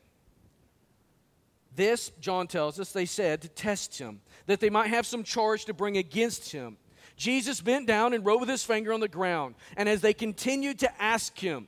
This, 1.76 2.12
John 2.20 2.48
tells 2.48 2.80
us, 2.80 2.92
they 2.92 3.06
said 3.06 3.42
to 3.42 3.50
test 3.50 4.00
him, 4.00 4.22
that 4.48 4.60
they 4.60 4.70
might 4.70 4.88
have 4.88 5.06
some 5.06 5.24
charge 5.24 5.66
to 5.66 5.74
bring 5.74 5.98
against 5.98 6.52
him. 6.52 6.78
Jesus 7.18 7.62
bent 7.62 7.88
down 7.88 8.14
and 8.14 8.26
wrote 8.26 8.40
with 8.40 8.50
his 8.50 8.64
finger 8.64 8.94
on 8.94 9.00
the 9.00 9.08
ground. 9.08 9.56
And 9.76 9.88
as 9.90 10.02
they 10.02 10.14
continued 10.14 10.80
to 10.80 11.02
ask 11.02 11.38
him, 11.38 11.68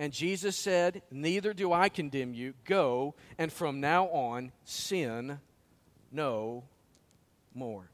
And 0.00 0.14
Jesus 0.14 0.56
said, 0.56 1.02
Neither 1.10 1.52
do 1.52 1.74
I 1.74 1.90
condemn 1.90 2.32
you. 2.32 2.54
Go, 2.64 3.14
and 3.36 3.52
from 3.52 3.80
now 3.80 4.06
on, 4.06 4.50
sin 4.64 5.38
no 6.10 6.64
more. 7.54 7.90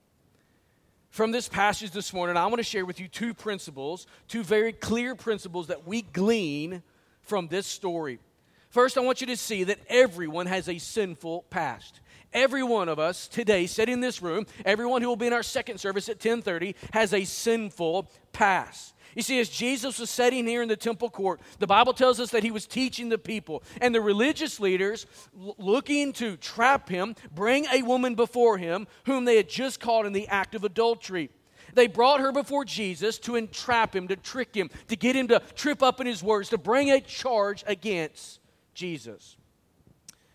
From 1.10 1.32
this 1.32 1.48
passage 1.48 1.90
this 1.90 2.12
morning, 2.12 2.36
I 2.36 2.46
want 2.46 2.58
to 2.58 2.62
share 2.62 2.86
with 2.86 3.00
you 3.00 3.08
two 3.08 3.34
principles, 3.34 4.06
two 4.28 4.44
very 4.44 4.72
clear 4.72 5.16
principles 5.16 5.66
that 5.66 5.84
we 5.84 6.02
glean 6.02 6.84
from 7.22 7.48
this 7.48 7.66
story. 7.66 8.20
First, 8.68 8.96
I 8.96 9.00
want 9.00 9.20
you 9.20 9.26
to 9.26 9.36
see 9.36 9.64
that 9.64 9.80
everyone 9.88 10.46
has 10.46 10.68
a 10.68 10.78
sinful 10.78 11.46
past. 11.50 12.00
Every 12.32 12.62
one 12.62 12.88
of 12.88 13.00
us 13.00 13.26
today, 13.26 13.66
sitting 13.66 13.94
in 13.94 14.00
this 14.00 14.22
room, 14.22 14.46
everyone 14.64 15.02
who 15.02 15.08
will 15.08 15.16
be 15.16 15.26
in 15.26 15.32
our 15.32 15.42
second 15.42 15.78
service 15.78 16.08
at 16.08 16.20
10:30 16.20 16.76
has 16.92 17.12
a 17.12 17.25
sinful 17.25 18.08
past. 18.32 18.94
You 19.16 19.23
see, 19.23 19.40
as 19.40 19.49
Jesus 19.49 19.99
was 19.99 20.11
sitting 20.11 20.46
here 20.46 20.61
in 20.61 20.68
the 20.68 20.76
temple 20.76 21.08
court, 21.08 21.40
the 21.58 21.66
Bible 21.66 21.94
tells 21.94 22.20
us 22.20 22.30
that 22.32 22.44
he 22.44 22.50
was 22.50 22.66
teaching 22.66 23.08
the 23.08 23.16
people. 23.16 23.62
And 23.80 23.94
the 23.94 24.00
religious 24.02 24.61
leaders, 24.61 25.06
looking 25.32 26.12
to 26.14 26.37
trap 26.37 26.90
him, 26.90 27.16
bring 27.35 27.64
a 27.73 27.80
woman 27.80 28.14
before 28.14 28.58
him 28.58 28.87
whom 29.06 29.25
they 29.25 29.38
had 29.38 29.49
just 29.49 29.80
caught 29.80 30.04
in 30.04 30.12
the 30.12 30.28
act 30.28 30.54
of 30.54 30.64
adultery. 30.64 31.30
They 31.73 31.87
brought 31.87 32.20
her 32.20 32.30
before 32.30 32.66
Jesus 32.66 33.18
to 33.20 33.37
entrap 33.37 33.96
him, 33.96 34.06
to 34.08 34.16
trick 34.16 34.54
him, 34.54 34.68
to 34.88 34.96
get 34.96 35.16
him 35.16 35.28
to 35.28 35.40
trip 35.54 35.82
up 35.82 35.99
in 35.99 36.06
his 36.06 36.23
words, 36.23 36.50
to 36.50 36.58
bring 36.58 36.90
a 36.90 37.00
charge 37.00 37.64
against 37.66 38.40
Jesus. 38.75 39.38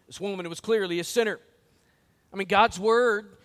This 0.08 0.20
woman 0.20 0.50
was 0.50 0.60
clearly 0.60 1.00
a 1.00 1.04
sinner. 1.04 1.40
I 2.34 2.36
mean, 2.36 2.48
God's 2.48 2.80
word 2.80 3.38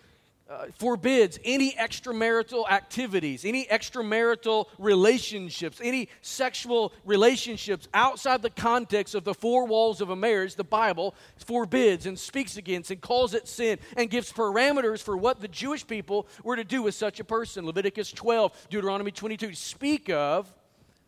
uh, 0.49 0.67
forbids 0.75 1.39
any 1.43 1.73
extramarital 1.73 2.69
activities, 2.69 3.43
any 3.43 3.65
extramarital 3.65 4.67
relationships, 4.77 5.81
any 5.83 6.07
sexual 6.21 6.93
relationships 7.03 7.87
outside 7.93 8.41
the 8.41 8.49
context 8.49 9.13
of 9.13 9.23
the 9.23 9.33
four 9.33 9.65
walls 9.65 9.99
of 9.99 10.09
a 10.09 10.15
marriage. 10.15 10.55
The 10.55 10.63
Bible 10.63 11.15
forbids 11.35 12.05
and 12.05 12.17
speaks 12.17 12.55
against 12.55 12.91
and 12.91 13.01
calls 13.01 13.33
it 13.33 13.47
sin 13.47 13.77
and 13.97 14.09
gives 14.09 14.31
parameters 14.31 15.01
for 15.01 15.17
what 15.17 15.41
the 15.41 15.49
Jewish 15.49 15.85
people 15.85 16.27
were 16.43 16.55
to 16.55 16.63
do 16.63 16.81
with 16.81 16.95
such 16.95 17.19
a 17.19 17.23
person. 17.25 17.65
Leviticus 17.65 18.11
12, 18.11 18.67
Deuteronomy 18.69 19.11
22 19.11 19.53
speak 19.53 20.09
of 20.09 20.53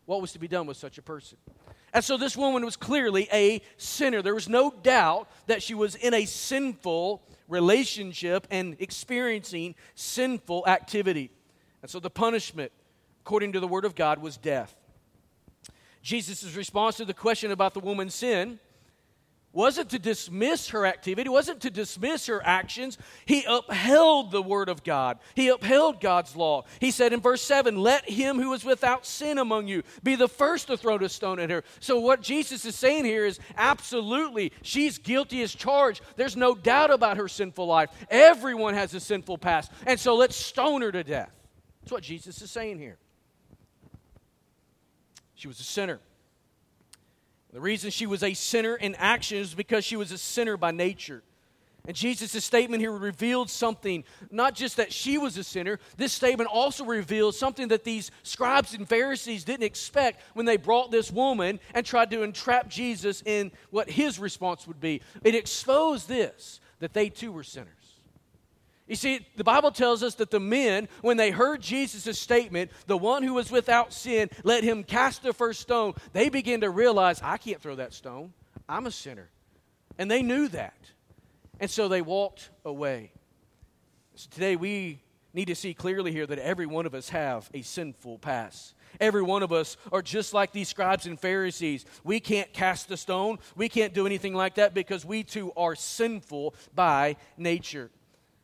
what 0.04 0.20
was 0.20 0.32
to 0.32 0.38
be 0.38 0.48
done 0.48 0.66
with 0.66 0.76
such 0.76 0.98
a 0.98 1.02
person. 1.02 1.38
And 1.92 2.04
so 2.04 2.16
this 2.16 2.36
woman 2.36 2.64
was 2.64 2.76
clearly 2.76 3.28
a 3.32 3.62
sinner. 3.76 4.22
There 4.22 4.34
was 4.34 4.48
no 4.48 4.70
doubt 4.82 5.28
that 5.46 5.62
she 5.62 5.74
was 5.74 5.94
in 5.94 6.14
a 6.14 6.24
sinful 6.24 7.22
relationship 7.50 8.46
and 8.50 8.76
experiencing 8.78 9.74
sinful 9.94 10.64
activity. 10.66 11.30
And 11.82 11.90
so 11.90 12.00
the 12.00 12.10
punishment, 12.10 12.72
according 13.22 13.52
to 13.52 13.60
the 13.60 13.68
Word 13.68 13.84
of 13.84 13.94
God, 13.94 14.20
was 14.20 14.36
death. 14.36 14.74
Jesus' 16.02 16.54
response 16.54 16.96
to 16.96 17.04
the 17.04 17.14
question 17.14 17.50
about 17.50 17.74
the 17.74 17.80
woman's 17.80 18.14
sin 18.14 18.58
wasn't 19.52 19.90
to 19.90 19.98
dismiss 19.98 20.68
her 20.68 20.86
activity, 20.86 21.28
wasn't 21.28 21.60
to 21.62 21.70
dismiss 21.70 22.26
her 22.26 22.40
actions. 22.44 22.98
He 23.24 23.44
upheld 23.48 24.30
the 24.30 24.42
word 24.42 24.68
of 24.68 24.84
God. 24.84 25.18
He 25.34 25.48
upheld 25.48 26.00
God's 26.00 26.36
law. 26.36 26.64
He 26.78 26.90
said 26.90 27.12
in 27.12 27.20
verse 27.20 27.42
7, 27.42 27.76
Let 27.76 28.08
him 28.08 28.38
who 28.38 28.52
is 28.52 28.64
without 28.64 29.04
sin 29.04 29.38
among 29.38 29.66
you 29.66 29.82
be 30.02 30.14
the 30.14 30.28
first 30.28 30.68
to 30.68 30.76
throw 30.76 30.96
a 30.96 31.08
stone 31.08 31.40
at 31.40 31.50
her. 31.50 31.64
So, 31.80 31.98
what 31.98 32.20
Jesus 32.20 32.64
is 32.64 32.76
saying 32.76 33.04
here 33.04 33.26
is 33.26 33.40
absolutely, 33.56 34.52
she's 34.62 34.98
guilty 34.98 35.42
as 35.42 35.54
charged. 35.54 36.02
There's 36.16 36.36
no 36.36 36.54
doubt 36.54 36.90
about 36.92 37.16
her 37.16 37.28
sinful 37.28 37.66
life. 37.66 37.90
Everyone 38.08 38.74
has 38.74 38.94
a 38.94 39.00
sinful 39.00 39.38
past. 39.38 39.72
And 39.86 39.98
so, 39.98 40.14
let's 40.14 40.36
stone 40.36 40.82
her 40.82 40.92
to 40.92 41.02
death. 41.02 41.32
That's 41.82 41.92
what 41.92 42.02
Jesus 42.02 42.40
is 42.42 42.50
saying 42.50 42.78
here. 42.78 42.98
She 45.34 45.48
was 45.48 45.58
a 45.58 45.64
sinner. 45.64 46.00
The 47.52 47.60
reason 47.60 47.90
she 47.90 48.06
was 48.06 48.22
a 48.22 48.34
sinner 48.34 48.76
in 48.76 48.94
action 48.94 49.38
is 49.38 49.54
because 49.54 49.84
she 49.84 49.96
was 49.96 50.12
a 50.12 50.18
sinner 50.18 50.56
by 50.56 50.70
nature. 50.70 51.22
And 51.86 51.96
Jesus' 51.96 52.44
statement 52.44 52.82
here 52.82 52.92
revealed 52.92 53.48
something, 53.48 54.04
not 54.30 54.54
just 54.54 54.76
that 54.76 54.92
she 54.92 55.18
was 55.18 55.36
a 55.36 55.42
sinner, 55.42 55.80
this 55.96 56.12
statement 56.12 56.50
also 56.52 56.84
reveals 56.84 57.38
something 57.38 57.68
that 57.68 57.84
these 57.84 58.10
scribes 58.22 58.74
and 58.74 58.88
Pharisees 58.88 59.44
didn't 59.44 59.64
expect 59.64 60.22
when 60.34 60.46
they 60.46 60.58
brought 60.58 60.90
this 60.90 61.10
woman 61.10 61.58
and 61.74 61.84
tried 61.84 62.10
to 62.10 62.22
entrap 62.22 62.68
Jesus 62.68 63.22
in 63.24 63.50
what 63.70 63.90
his 63.90 64.18
response 64.18 64.66
would 64.66 64.80
be. 64.80 65.00
It 65.24 65.34
exposed 65.34 66.06
this 66.06 66.60
that 66.80 66.92
they 66.92 67.08
too 67.08 67.32
were 67.32 67.44
sinners. 67.44 67.79
You 68.90 68.96
see, 68.96 69.24
the 69.36 69.44
Bible 69.44 69.70
tells 69.70 70.02
us 70.02 70.16
that 70.16 70.32
the 70.32 70.40
men, 70.40 70.88
when 71.00 71.16
they 71.16 71.30
heard 71.30 71.62
Jesus' 71.62 72.18
statement, 72.18 72.72
the 72.88 72.96
one 72.96 73.22
who 73.22 73.34
was 73.34 73.48
without 73.48 73.92
sin, 73.92 74.28
let 74.42 74.64
him 74.64 74.82
cast 74.82 75.22
the 75.22 75.32
first 75.32 75.60
stone, 75.60 75.94
they 76.12 76.28
began 76.28 76.62
to 76.62 76.70
realize, 76.70 77.20
I 77.22 77.36
can't 77.36 77.62
throw 77.62 77.76
that 77.76 77.94
stone. 77.94 78.32
I'm 78.68 78.86
a 78.86 78.90
sinner. 78.90 79.30
And 79.96 80.10
they 80.10 80.22
knew 80.22 80.48
that. 80.48 80.90
And 81.60 81.70
so 81.70 81.86
they 81.86 82.02
walked 82.02 82.50
away. 82.64 83.12
So 84.16 84.28
today 84.28 84.56
we 84.56 85.00
need 85.32 85.46
to 85.46 85.54
see 85.54 85.72
clearly 85.72 86.10
here 86.10 86.26
that 86.26 86.40
every 86.40 86.66
one 86.66 86.84
of 86.84 86.92
us 86.92 87.10
have 87.10 87.48
a 87.54 87.62
sinful 87.62 88.18
past. 88.18 88.74
Every 88.98 89.22
one 89.22 89.44
of 89.44 89.52
us 89.52 89.76
are 89.92 90.02
just 90.02 90.34
like 90.34 90.50
these 90.50 90.68
scribes 90.68 91.06
and 91.06 91.16
Pharisees. 91.16 91.86
We 92.02 92.18
can't 92.18 92.52
cast 92.52 92.90
a 92.90 92.96
stone. 92.96 93.38
We 93.54 93.68
can't 93.68 93.94
do 93.94 94.04
anything 94.04 94.34
like 94.34 94.56
that 94.56 94.74
because 94.74 95.04
we 95.04 95.22
too 95.22 95.52
are 95.56 95.76
sinful 95.76 96.56
by 96.74 97.14
nature. 97.36 97.92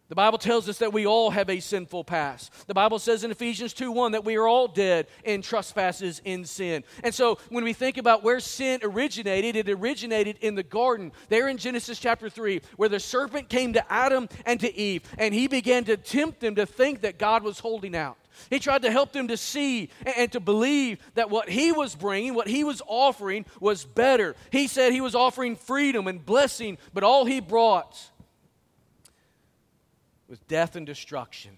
The 0.08 0.14
Bible 0.14 0.38
tells 0.38 0.68
us 0.68 0.78
that 0.78 0.92
we 0.92 1.04
all 1.04 1.30
have 1.30 1.50
a 1.50 1.58
sinful 1.58 2.04
past. 2.04 2.52
The 2.68 2.74
Bible 2.74 3.00
says 3.00 3.24
in 3.24 3.32
Ephesians 3.32 3.72
2 3.72 3.90
1 3.90 4.12
that 4.12 4.24
we 4.24 4.36
are 4.36 4.46
all 4.46 4.68
dead 4.68 5.08
in 5.24 5.42
trespasses 5.42 6.22
in 6.24 6.44
sin. 6.44 6.84
And 7.02 7.12
so 7.12 7.38
when 7.48 7.64
we 7.64 7.72
think 7.72 7.98
about 7.98 8.22
where 8.22 8.38
sin 8.38 8.80
originated, 8.84 9.56
it 9.56 9.68
originated 9.68 10.38
in 10.42 10.54
the 10.54 10.62
garden, 10.62 11.10
there 11.28 11.48
in 11.48 11.56
Genesis 11.56 11.98
chapter 11.98 12.30
3, 12.30 12.60
where 12.76 12.88
the 12.88 13.00
serpent 13.00 13.48
came 13.48 13.72
to 13.72 13.92
Adam 13.92 14.28
and 14.44 14.60
to 14.60 14.72
Eve, 14.76 15.02
and 15.18 15.34
he 15.34 15.48
began 15.48 15.82
to 15.84 15.96
tempt 15.96 16.38
them 16.38 16.54
to 16.54 16.66
think 16.66 17.00
that 17.00 17.18
God 17.18 17.42
was 17.42 17.58
holding 17.58 17.96
out. 17.96 18.16
He 18.48 18.60
tried 18.60 18.82
to 18.82 18.92
help 18.92 19.12
them 19.12 19.28
to 19.28 19.36
see 19.36 19.88
and 20.04 20.30
to 20.32 20.40
believe 20.40 20.98
that 21.14 21.30
what 21.30 21.48
he 21.48 21.72
was 21.72 21.96
bringing, 21.96 22.34
what 22.34 22.48
he 22.48 22.64
was 22.64 22.82
offering, 22.86 23.44
was 23.60 23.84
better. 23.84 24.36
He 24.52 24.68
said 24.68 24.92
he 24.92 25.00
was 25.00 25.14
offering 25.14 25.56
freedom 25.56 26.06
and 26.06 26.24
blessing, 26.24 26.78
but 26.92 27.02
all 27.02 27.24
he 27.24 27.40
brought 27.40 28.10
was 30.28 30.38
death 30.40 30.76
and 30.76 30.86
destruction. 30.86 31.56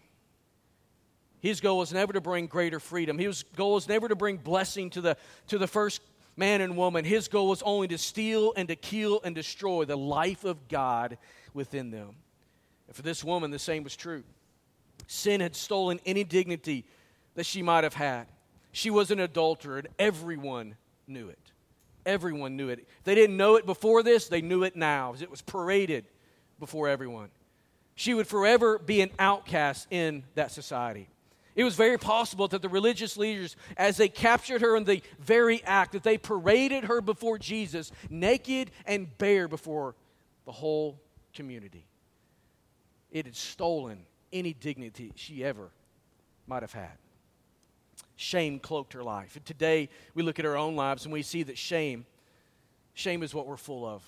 His 1.41 1.61
goal 1.61 1.79
was 1.79 1.93
never 1.93 2.13
to 2.13 2.21
bring 2.21 2.47
greater 2.47 2.81
freedom. 2.81 3.19
His 3.19 3.45
goal 3.57 3.75
was 3.75 3.89
never 3.89 4.09
to 4.09 4.17
bring 4.17 4.37
blessing 4.39 4.91
to 4.91 5.01
the, 5.01 5.17
to 5.49 5.59
the 5.59 5.69
first 5.69 6.03
man 6.37 6.61
and 6.61 6.77
woman. 6.77 7.05
His 7.05 7.29
goal 7.29 7.49
was 7.49 7.63
only 7.63 7.89
to 7.89 7.99
steal 7.99 8.53
and 8.57 8.69
to 8.69 8.77
kill 8.77 9.21
and 9.23 9.35
destroy 9.35 9.85
the 9.85 9.97
life 9.97 10.45
of 10.45 10.69
God 10.69 11.17
within 11.55 11.91
them. 11.91 12.17
And 12.89 12.97
for 12.97 13.03
this 13.03 13.23
woman, 13.23 13.51
the 13.51 13.59
same 13.59 13.85
was 13.85 13.95
true. 13.95 14.25
Sin 15.07 15.41
had 15.41 15.55
stolen 15.55 16.01
any 16.05 16.25
dignity 16.25 16.85
that 17.35 17.47
she 17.47 17.63
might 17.63 17.85
have 17.85 17.95
had. 17.95 18.27
She 18.73 18.91
was 18.91 19.11
an 19.11 19.21
adulterer, 19.21 19.79
and 19.79 19.89
everyone 19.99 20.77
knew 21.07 21.29
it. 21.29 21.39
Everyone 22.05 22.57
knew 22.57 22.69
it. 22.69 22.81
If 22.81 23.05
they 23.05 23.15
didn't 23.15 23.37
know 23.37 23.57
it 23.57 23.65
before 23.65 24.03
this, 24.03 24.29
they 24.29 24.41
knew 24.41 24.65
it 24.65 24.77
now. 24.77 25.15
It 25.21 25.31
was 25.31 25.43
paraded 25.43 26.05
before 26.59 26.89
everyone 26.89 27.31
she 27.99 28.15
would 28.15 28.29
forever 28.29 28.79
be 28.79 29.01
an 29.01 29.11
outcast 29.19 29.89
in 29.91 30.23
that 30.37 30.53
society. 30.53 31.09
It 31.57 31.65
was 31.65 31.75
very 31.75 31.99
possible 31.99 32.47
that 32.47 32.63
the 32.63 32.69
religious 32.69 33.17
leaders, 33.17 33.57
as 33.77 33.97
they 33.97 34.09
captured 34.09 34.61
her 34.61 34.77
in 34.77 34.85
the 34.85 35.03
very 35.19 35.65
act, 35.65 35.93
that 35.93 36.05
they 36.05 36.17
paraded 36.17 36.85
her 36.85 37.01
before 37.01 37.39
Jesus, 37.39 37.91
naked 38.09 38.71
and 38.87 39.19
bare 39.19 39.49
before 39.49 39.97
the 40.45 40.53
whole 40.53 41.01
community. 41.35 41.89
It 43.11 43.27
had 43.27 43.35
stolen 43.35 44.07
any 44.33 44.53
dignity 44.53 45.11
she 45.17 45.43
ever 45.45 45.71
might 46.47 46.63
have 46.63 46.73
had. 46.73 46.99
Shame 48.15 48.61
cloaked 48.61 48.93
her 48.93 49.03
life. 49.03 49.35
And 49.35 49.45
today, 49.45 49.89
we 50.15 50.23
look 50.23 50.39
at 50.39 50.47
our 50.47 50.57
own 50.57 50.77
lives 50.77 51.05
and 51.05 51.13
we 51.13 51.23
see 51.23 51.43
that 51.43 51.59
shame, 51.59 52.07
shame 52.95 53.25
is 53.25 53.35
what 53.35 53.49
we're 53.49 53.57
full 53.57 53.85
of. 53.85 54.05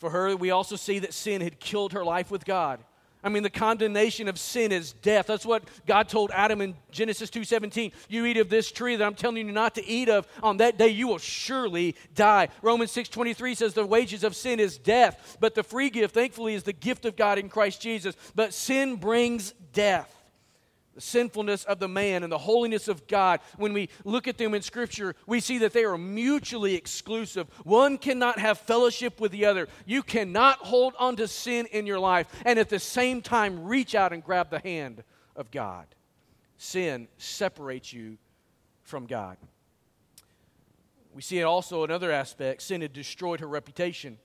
For 0.00 0.10
her, 0.10 0.34
we 0.34 0.50
also 0.50 0.76
see 0.76 0.98
that 1.00 1.12
sin 1.12 1.42
had 1.42 1.60
killed 1.60 1.92
her 1.92 2.04
life 2.04 2.30
with 2.30 2.46
God. 2.46 2.80
I 3.22 3.28
mean, 3.28 3.42
the 3.42 3.50
condemnation 3.50 4.28
of 4.28 4.38
sin 4.38 4.72
is 4.72 4.92
death. 4.92 5.26
That's 5.26 5.44
what 5.44 5.62
God 5.86 6.08
told 6.08 6.30
Adam 6.32 6.62
in 6.62 6.74
Genesis 6.90 7.28
2:17. 7.28 7.92
You 8.08 8.24
eat 8.24 8.38
of 8.38 8.48
this 8.48 8.72
tree 8.72 8.96
that 8.96 9.04
I'm 9.04 9.14
telling 9.14 9.46
you 9.46 9.52
not 9.52 9.74
to 9.74 9.86
eat 9.86 10.08
of, 10.08 10.26
on 10.42 10.56
that 10.56 10.78
day 10.78 10.88
you 10.88 11.06
will 11.06 11.18
surely 11.18 11.96
die. 12.14 12.48
Romans 12.62 12.92
6:23 12.92 13.54
says 13.54 13.74
the 13.74 13.84
wages 13.84 14.24
of 14.24 14.34
sin 14.34 14.58
is 14.58 14.78
death, 14.78 15.36
but 15.38 15.54
the 15.54 15.62
free 15.62 15.90
gift, 15.90 16.14
thankfully, 16.14 16.54
is 16.54 16.62
the 16.62 16.72
gift 16.72 17.04
of 17.04 17.14
God 17.14 17.38
in 17.38 17.50
Christ 17.50 17.82
Jesus. 17.82 18.16
But 18.34 18.54
sin 18.54 18.96
brings 18.96 19.52
death 19.74 20.19
the 21.00 21.06
sinfulness 21.06 21.64
of 21.64 21.78
the 21.78 21.88
man 21.88 22.22
and 22.22 22.30
the 22.30 22.38
holiness 22.38 22.86
of 22.86 23.06
God, 23.06 23.40
when 23.56 23.72
we 23.72 23.88
look 24.04 24.28
at 24.28 24.36
them 24.36 24.54
in 24.54 24.60
Scripture, 24.60 25.14
we 25.26 25.40
see 25.40 25.58
that 25.58 25.72
they 25.72 25.84
are 25.84 25.96
mutually 25.96 26.74
exclusive. 26.74 27.48
One 27.64 27.96
cannot 27.96 28.38
have 28.38 28.58
fellowship 28.58 29.18
with 29.18 29.32
the 29.32 29.46
other. 29.46 29.68
You 29.86 30.02
cannot 30.02 30.58
hold 30.58 30.94
on 30.98 31.16
to 31.16 31.26
sin 31.26 31.66
in 31.72 31.86
your 31.86 31.98
life 31.98 32.26
and 32.44 32.58
at 32.58 32.68
the 32.68 32.78
same 32.78 33.22
time 33.22 33.64
reach 33.64 33.94
out 33.94 34.12
and 34.12 34.22
grab 34.22 34.50
the 34.50 34.58
hand 34.58 35.02
of 35.34 35.50
God. 35.50 35.86
Sin 36.58 37.08
separates 37.16 37.92
you 37.94 38.18
from 38.82 39.06
God. 39.06 39.38
We 41.14 41.22
see 41.22 41.38
it 41.38 41.44
also 41.44 41.82
in 41.84 41.90
other 41.90 42.12
aspects. 42.12 42.66
sin 42.66 42.82
had 42.82 42.92
destroyed 42.92 43.40
her 43.40 43.48
reputation. 43.48 44.18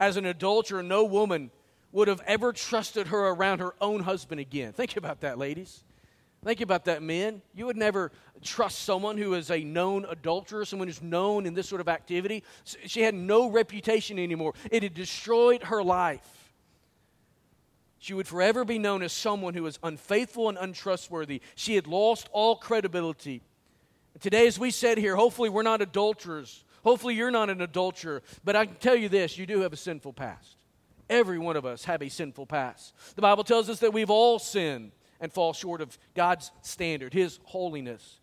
As 0.00 0.16
an 0.16 0.24
adulterer, 0.24 0.82
no 0.82 1.04
woman 1.04 1.50
would 1.92 2.08
have 2.08 2.22
ever 2.26 2.54
trusted 2.54 3.08
her 3.08 3.28
around 3.28 3.58
her 3.58 3.74
own 3.80 4.00
husband 4.00 4.40
again. 4.40 4.72
Think 4.72 4.96
about 4.96 5.20
that, 5.20 5.36
ladies. 5.36 5.84
Think 6.44 6.60
about 6.60 6.86
that, 6.86 7.02
men. 7.02 7.40
You 7.54 7.66
would 7.66 7.76
never 7.76 8.10
trust 8.42 8.80
someone 8.80 9.16
who 9.16 9.34
is 9.34 9.50
a 9.50 9.62
known 9.62 10.04
adulterer, 10.08 10.64
someone 10.64 10.88
who's 10.88 11.00
known 11.00 11.46
in 11.46 11.54
this 11.54 11.68
sort 11.68 11.80
of 11.80 11.88
activity. 11.88 12.42
She 12.64 13.02
had 13.02 13.14
no 13.14 13.48
reputation 13.48 14.18
anymore, 14.18 14.54
it 14.70 14.82
had 14.82 14.94
destroyed 14.94 15.64
her 15.64 15.82
life. 15.82 16.28
She 17.98 18.14
would 18.14 18.26
forever 18.26 18.64
be 18.64 18.80
known 18.80 19.04
as 19.04 19.12
someone 19.12 19.54
who 19.54 19.62
was 19.62 19.78
unfaithful 19.84 20.48
and 20.48 20.58
untrustworthy. 20.58 21.40
She 21.54 21.76
had 21.76 21.86
lost 21.86 22.28
all 22.32 22.56
credibility. 22.56 23.42
Today, 24.18 24.48
as 24.48 24.58
we 24.58 24.72
said 24.72 24.98
here, 24.98 25.14
hopefully 25.14 25.48
we're 25.48 25.62
not 25.62 25.80
adulterers. 25.80 26.64
Hopefully 26.82 27.14
you're 27.14 27.30
not 27.30 27.48
an 27.48 27.60
adulterer. 27.60 28.24
But 28.42 28.56
I 28.56 28.66
can 28.66 28.74
tell 28.74 28.96
you 28.96 29.08
this 29.08 29.38
you 29.38 29.46
do 29.46 29.60
have 29.60 29.72
a 29.72 29.76
sinful 29.76 30.14
past. 30.14 30.56
Every 31.08 31.38
one 31.38 31.56
of 31.56 31.64
us 31.64 31.84
have 31.84 32.02
a 32.02 32.08
sinful 32.08 32.46
past. 32.46 32.92
The 33.14 33.22
Bible 33.22 33.44
tells 33.44 33.70
us 33.70 33.78
that 33.78 33.92
we've 33.92 34.10
all 34.10 34.40
sinned 34.40 34.90
and 35.22 35.32
fall 35.32 35.54
short 35.54 35.80
of 35.80 35.96
God's 36.14 36.50
standard, 36.60 37.14
His 37.14 37.38
holiness. 37.44 38.18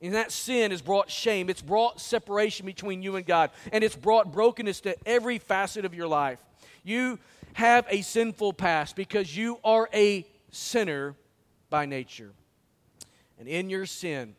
And 0.00 0.14
that 0.14 0.32
sin 0.32 0.70
has 0.70 0.80
brought 0.80 1.10
shame. 1.10 1.50
It's 1.50 1.62
brought 1.62 2.00
separation 2.00 2.66
between 2.66 3.02
you 3.02 3.16
and 3.16 3.26
God. 3.26 3.50
And 3.70 3.84
it's 3.84 3.94
brought 3.94 4.32
brokenness 4.32 4.80
to 4.82 4.96
every 5.06 5.38
facet 5.38 5.84
of 5.84 5.94
your 5.94 6.08
life. 6.08 6.40
You 6.82 7.18
have 7.52 7.86
a 7.90 8.02
sinful 8.02 8.54
past 8.54 8.96
because 8.96 9.36
you 9.36 9.58
are 9.62 9.88
a 9.92 10.24
sinner 10.50 11.14
by 11.68 11.84
nature. 11.84 12.30
And 13.38 13.46
in 13.46 13.68
your 13.68 13.86
sin, 13.86 14.34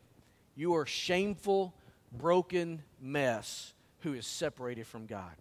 you 0.55 0.75
are 0.75 0.85
shameful, 0.85 1.73
broken 2.11 2.81
mess 2.99 3.73
who 3.99 4.13
is 4.13 4.25
separated 4.25 4.87
from 4.87 5.05
God. 5.05 5.35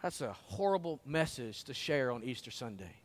That's 0.00 0.20
a 0.20 0.32
horrible 0.32 1.00
message 1.04 1.64
to 1.64 1.74
share 1.74 2.10
on 2.10 2.24
Easter 2.24 2.50
Sunday. 2.50 3.01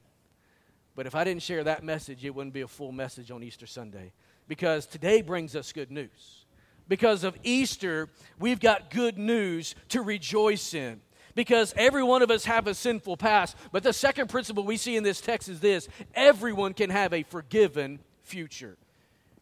But 0.98 1.06
if 1.06 1.14
I 1.14 1.24
didn't 1.24 1.44
share 1.44 1.64
that 1.64 1.84
message, 1.84 2.26
it 2.26 2.34
wouldn't 2.34 2.56
be 2.56 2.62
a 2.62 2.68
full 2.68 2.92
message 2.92 3.30
on 3.30 3.44
Easter 3.44 3.68
Sunday. 3.68 4.14
Because 4.48 4.88
today 4.88 5.22
brings 5.22 5.56
us 5.56 5.72
good 5.72 5.92
news. 5.92 6.46
Because 6.88 7.24
of 7.24 7.38
Easter, 7.44 8.10
we've 8.40 8.60
got 8.60 8.90
good 8.90 9.16
news 9.16 9.76
to 9.90 10.02
rejoice 10.02 10.74
in. 10.74 11.00
Because 11.36 11.72
every 11.78 12.02
one 12.02 12.24
of 12.24 12.32
us 12.32 12.46
have 12.46 12.66
a 12.66 12.74
sinful 12.74 13.16
past. 13.16 13.56
But 13.72 13.84
the 13.84 13.94
second 13.94 14.30
principle 14.30 14.64
we 14.64 14.76
see 14.76 14.96
in 14.96 15.04
this 15.04 15.22
text 15.22 15.50
is 15.50 15.60
this 15.60 15.88
everyone 16.16 16.74
can 16.74 16.90
have 16.90 17.14
a 17.14 17.22
forgiven 17.22 18.00
future. 18.24 18.76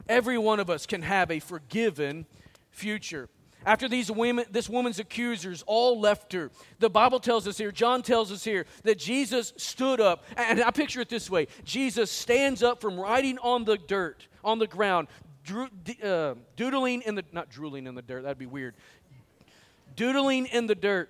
Every 0.10 0.38
one 0.38 0.60
of 0.60 0.70
us 0.70 0.86
can 0.86 1.04
have 1.04 1.32
a 1.32 1.40
forgiven 1.40 2.26
future. 2.70 3.30
After 3.66 3.88
these 3.88 4.12
women, 4.12 4.46
this 4.52 4.70
woman's 4.70 5.00
accusers 5.00 5.64
all 5.66 6.00
left 6.00 6.34
her, 6.34 6.52
the 6.80 6.90
Bible 6.90 7.20
tells 7.20 7.48
us 7.48 7.58
here, 7.58 7.72
John 7.72 8.02
tells 8.02 8.32
us 8.32 8.44
here, 8.44 8.66
that 8.84 9.00
Jesus 9.00 9.54
stood 9.58 10.00
up. 10.00 10.24
And 10.38 10.62
I 10.62 10.72
picture 10.72 11.02
it 11.02 11.10
this 11.10 11.30
way. 11.30 11.48
Jesus 11.64 12.12
stands 12.12 12.64
up 12.64 12.80
from 12.80 13.00
riding 13.00 13.38
on 13.40 13.66
the 13.66 13.78
dirt, 13.78 14.28
on 14.44 14.60
the 14.60 14.68
ground, 14.68 15.08
uh, 16.04 16.36
doodling 16.56 17.02
in 17.04 17.16
the, 17.16 17.24
not 17.32 17.50
drooling 17.50 17.88
in 17.88 17.96
the 17.96 18.02
dirt, 18.02 18.24
that'd 18.24 18.38
be 18.38 18.46
weird, 18.46 18.76
doodling 19.96 20.46
in 20.48 20.68
the 20.68 20.76
dirt 20.76 21.10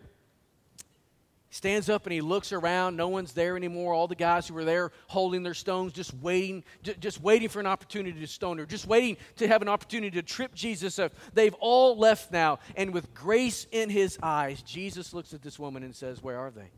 stands 1.55 1.87
up 1.87 2.05
and 2.05 2.11
he 2.11 2.19
looks 2.19 2.51
around. 2.51 2.97
No 2.97 3.07
one's 3.07 3.31
there 3.31 3.55
anymore. 3.55 3.93
All 3.93 4.09
the 4.09 4.15
guys 4.15 4.45
who 4.45 4.53
were 4.53 4.65
there 4.65 4.91
holding 5.07 5.41
their 5.41 5.53
stones 5.53 5.93
just 5.93 6.13
waiting 6.15 6.65
just 6.83 7.21
waiting 7.21 7.47
for 7.47 7.61
an 7.61 7.65
opportunity 7.65 8.19
to 8.19 8.27
stone 8.27 8.57
her 8.57 8.65
just 8.65 8.85
waiting 8.85 9.15
to 9.37 9.47
have 9.47 9.61
an 9.61 9.69
opportunity 9.69 10.11
to 10.11 10.21
trip 10.21 10.53
jesus 10.53 10.99
up. 10.99 11.13
They've 11.33 11.53
all 11.61 11.97
left 11.97 12.31
now 12.31 12.59
and 12.75 12.93
with 12.93 13.13
grace 13.13 13.67
in 13.71 13.89
his 13.89 14.19
eyes 14.21 14.61
jesus 14.63 15.13
looks 15.13 15.33
at 15.33 15.41
this 15.41 15.57
woman 15.57 15.83
and 15.83 15.95
says 15.95 16.21
where 16.21 16.37
are 16.37 16.51
they? 16.51 16.71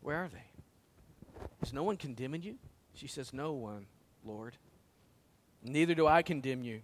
Where 0.00 0.16
are 0.16 0.28
they? 0.28 1.46
Is 1.62 1.72
no 1.72 1.84
one 1.84 1.96
condemning 1.96 2.42
you? 2.42 2.56
She 2.94 3.06
says 3.06 3.32
no 3.32 3.52
one 3.52 3.86
lord. 4.24 4.56
Neither 5.62 5.94
do 5.94 6.08
i 6.08 6.22
condemn 6.22 6.64
you. 6.64 6.80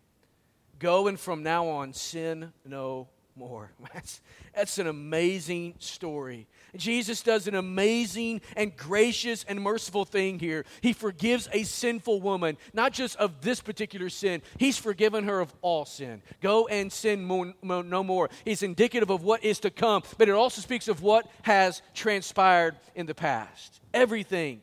Go 0.78 1.08
and 1.08 1.18
from 1.18 1.42
now 1.42 1.66
on 1.66 1.92
sin 1.92 2.52
no 2.64 3.08
more. 3.36 3.72
That's, 3.94 4.20
that's 4.54 4.78
an 4.78 4.86
amazing 4.86 5.74
story. 5.78 6.46
Jesus 6.76 7.22
does 7.22 7.46
an 7.46 7.54
amazing 7.54 8.40
and 8.56 8.76
gracious 8.76 9.44
and 9.48 9.60
merciful 9.60 10.04
thing 10.04 10.38
here. 10.38 10.64
He 10.80 10.92
forgives 10.92 11.48
a 11.52 11.62
sinful 11.64 12.20
woman, 12.20 12.56
not 12.72 12.92
just 12.92 13.16
of 13.16 13.40
this 13.40 13.60
particular 13.60 14.08
sin, 14.08 14.42
He's 14.58 14.78
forgiven 14.78 15.24
her 15.24 15.40
of 15.40 15.54
all 15.62 15.84
sin. 15.84 16.22
Go 16.40 16.66
and 16.66 16.92
sin 16.92 17.54
no 17.62 18.04
more. 18.04 18.30
He's 18.44 18.62
indicative 18.62 19.10
of 19.10 19.22
what 19.22 19.44
is 19.44 19.60
to 19.60 19.70
come, 19.70 20.02
but 20.18 20.28
it 20.28 20.32
also 20.32 20.60
speaks 20.60 20.88
of 20.88 21.02
what 21.02 21.28
has 21.42 21.82
transpired 21.94 22.76
in 22.94 23.06
the 23.06 23.14
past. 23.14 23.80
Everything, 23.92 24.62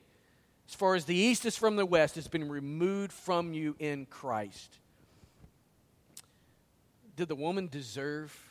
as 0.67 0.75
far 0.75 0.95
as 0.95 1.05
the 1.05 1.15
east 1.15 1.45
is 1.45 1.57
from 1.57 1.75
the 1.75 1.85
west, 1.85 2.15
has 2.15 2.27
been 2.27 2.49
removed 2.49 3.11
from 3.11 3.53
you 3.53 3.75
in 3.79 4.05
Christ. 4.05 4.77
Did 7.15 7.27
the 7.27 7.35
woman 7.35 7.67
deserve 7.67 8.50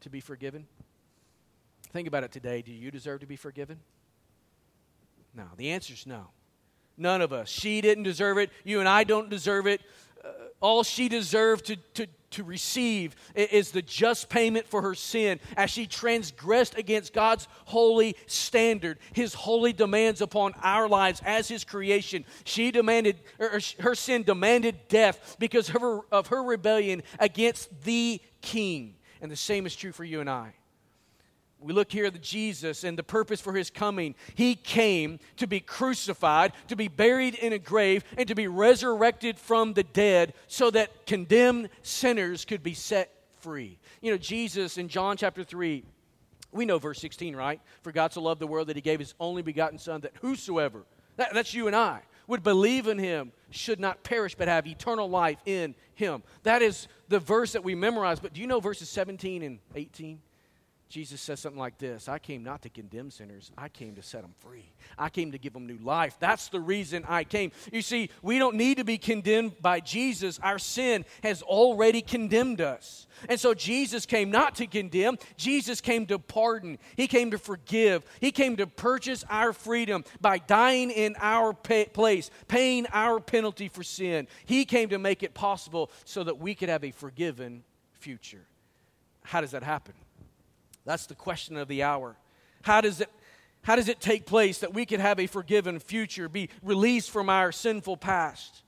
to 0.00 0.10
be 0.10 0.20
forgiven? 0.20 0.66
Think 1.92 2.08
about 2.08 2.24
it 2.24 2.32
today. 2.32 2.62
Do 2.62 2.72
you 2.72 2.90
deserve 2.90 3.20
to 3.20 3.26
be 3.26 3.36
forgiven? 3.36 3.78
No. 5.34 5.46
The 5.56 5.70
answer 5.70 5.94
is 5.94 6.06
no. 6.06 6.28
None 6.96 7.22
of 7.22 7.32
us. 7.32 7.48
She 7.48 7.80
didn't 7.80 8.04
deserve 8.04 8.38
it. 8.38 8.50
You 8.64 8.80
and 8.80 8.88
I 8.88 9.04
don't 9.04 9.30
deserve 9.30 9.66
it. 9.66 9.80
Uh, 10.24 10.28
all 10.60 10.82
she 10.82 11.08
deserved 11.08 11.66
to, 11.66 11.76
to, 11.94 12.08
to 12.30 12.42
receive 12.42 13.14
is 13.36 13.70
the 13.70 13.80
just 13.80 14.28
payment 14.28 14.66
for 14.66 14.82
her 14.82 14.94
sin 14.94 15.38
as 15.56 15.70
she 15.70 15.86
transgressed 15.86 16.76
against 16.76 17.12
God's 17.12 17.46
holy 17.66 18.16
standard, 18.26 18.98
his 19.12 19.32
holy 19.32 19.72
demands 19.72 20.20
upon 20.20 20.54
our 20.60 20.88
lives 20.88 21.22
as 21.24 21.46
his 21.46 21.62
creation. 21.62 22.24
She 22.42 22.72
demanded, 22.72 23.20
her 23.38 23.94
sin 23.94 24.24
demanded 24.24 24.88
death 24.88 25.36
because 25.38 25.68
of 25.68 25.80
her, 25.80 26.00
of 26.10 26.26
her 26.26 26.42
rebellion 26.42 27.04
against 27.20 27.84
the 27.84 28.20
king. 28.40 28.97
And 29.20 29.30
the 29.30 29.36
same 29.36 29.66
is 29.66 29.74
true 29.74 29.92
for 29.92 30.04
you 30.04 30.20
and 30.20 30.30
I. 30.30 30.54
We 31.60 31.72
look 31.72 31.90
here 31.90 32.06
at 32.06 32.22
Jesus 32.22 32.84
and 32.84 32.96
the 32.96 33.02
purpose 33.02 33.40
for 33.40 33.52
his 33.52 33.68
coming. 33.68 34.14
He 34.36 34.54
came 34.54 35.18
to 35.38 35.46
be 35.48 35.58
crucified, 35.58 36.52
to 36.68 36.76
be 36.76 36.86
buried 36.86 37.34
in 37.34 37.52
a 37.52 37.58
grave, 37.58 38.04
and 38.16 38.28
to 38.28 38.36
be 38.36 38.46
resurrected 38.46 39.38
from 39.38 39.72
the 39.72 39.82
dead 39.82 40.34
so 40.46 40.70
that 40.70 41.06
condemned 41.06 41.70
sinners 41.82 42.44
could 42.44 42.62
be 42.62 42.74
set 42.74 43.12
free. 43.40 43.78
You 44.00 44.12
know, 44.12 44.18
Jesus 44.18 44.78
in 44.78 44.88
John 44.88 45.16
chapter 45.16 45.42
3, 45.42 45.82
we 46.52 46.64
know 46.64 46.78
verse 46.78 47.00
16, 47.00 47.34
right? 47.34 47.60
For 47.82 47.90
God 47.90 48.12
so 48.12 48.22
loved 48.22 48.40
the 48.40 48.46
world 48.46 48.68
that 48.68 48.76
he 48.76 48.82
gave 48.82 49.00
his 49.00 49.14
only 49.18 49.42
begotten 49.42 49.78
Son, 49.78 50.00
that 50.02 50.12
whosoever, 50.20 50.84
that, 51.16 51.34
that's 51.34 51.54
you 51.54 51.66
and 51.66 51.74
I, 51.74 52.02
would 52.28 52.44
believe 52.44 52.86
in 52.86 52.98
him 52.98 53.32
should 53.50 53.80
not 53.80 54.04
perish 54.04 54.36
but 54.36 54.46
have 54.46 54.66
eternal 54.66 55.10
life 55.10 55.38
in 55.44 55.74
him. 55.94 56.22
That 56.44 56.62
is 56.62 56.86
the 57.08 57.18
verse 57.18 57.52
that 57.52 57.64
we 57.64 57.74
memorize. 57.74 58.20
But 58.20 58.34
do 58.34 58.40
you 58.40 58.46
know 58.46 58.60
verses 58.60 58.88
17 58.88 59.42
and 59.42 59.58
18? 59.74 60.20
Jesus 60.88 61.20
says 61.20 61.38
something 61.40 61.60
like 61.60 61.76
this 61.76 62.08
I 62.08 62.18
came 62.18 62.42
not 62.42 62.62
to 62.62 62.70
condemn 62.70 63.10
sinners, 63.10 63.50
I 63.58 63.68
came 63.68 63.94
to 63.96 64.02
set 64.02 64.22
them 64.22 64.34
free. 64.38 64.64
I 64.96 65.10
came 65.10 65.32
to 65.32 65.38
give 65.38 65.52
them 65.52 65.66
new 65.66 65.78
life. 65.78 66.16
That's 66.18 66.48
the 66.48 66.60
reason 66.60 67.04
I 67.06 67.24
came. 67.24 67.52
You 67.70 67.82
see, 67.82 68.10
we 68.22 68.38
don't 68.38 68.56
need 68.56 68.78
to 68.78 68.84
be 68.84 68.96
condemned 68.96 69.60
by 69.60 69.80
Jesus. 69.80 70.40
Our 70.42 70.58
sin 70.58 71.04
has 71.22 71.42
already 71.42 72.00
condemned 72.00 72.60
us. 72.60 73.06
And 73.28 73.38
so 73.38 73.52
Jesus 73.52 74.06
came 74.06 74.30
not 74.30 74.54
to 74.56 74.66
condemn, 74.66 75.18
Jesus 75.36 75.80
came 75.80 76.06
to 76.06 76.18
pardon. 76.18 76.78
He 76.96 77.06
came 77.06 77.32
to 77.32 77.38
forgive. 77.38 78.04
He 78.20 78.30
came 78.30 78.56
to 78.56 78.66
purchase 78.66 79.24
our 79.28 79.52
freedom 79.52 80.04
by 80.20 80.38
dying 80.38 80.90
in 80.90 81.16
our 81.18 81.52
pay- 81.52 81.86
place, 81.86 82.30
paying 82.46 82.86
our 82.92 83.20
penalty 83.20 83.68
for 83.68 83.82
sin. 83.82 84.26
He 84.46 84.64
came 84.64 84.88
to 84.88 84.98
make 84.98 85.22
it 85.22 85.34
possible 85.34 85.90
so 86.04 86.24
that 86.24 86.38
we 86.38 86.54
could 86.54 86.70
have 86.70 86.84
a 86.84 86.92
forgiven 86.92 87.62
future. 87.92 88.46
How 89.22 89.42
does 89.42 89.50
that 89.50 89.62
happen? 89.62 89.92
That's 90.88 91.04
the 91.04 91.14
question 91.14 91.58
of 91.58 91.68
the 91.68 91.82
hour. 91.82 92.16
How 92.62 92.80
does 92.80 93.02
it 93.02 93.10
how 93.60 93.76
does 93.76 93.90
it 93.90 94.00
take 94.00 94.24
place 94.24 94.60
that 94.60 94.72
we 94.72 94.86
could 94.86 95.00
have 95.00 95.20
a 95.20 95.26
forgiven 95.26 95.80
future, 95.80 96.30
be 96.30 96.48
released 96.62 97.10
from 97.10 97.28
our 97.28 97.52
sinful 97.52 97.98
past? 97.98 98.62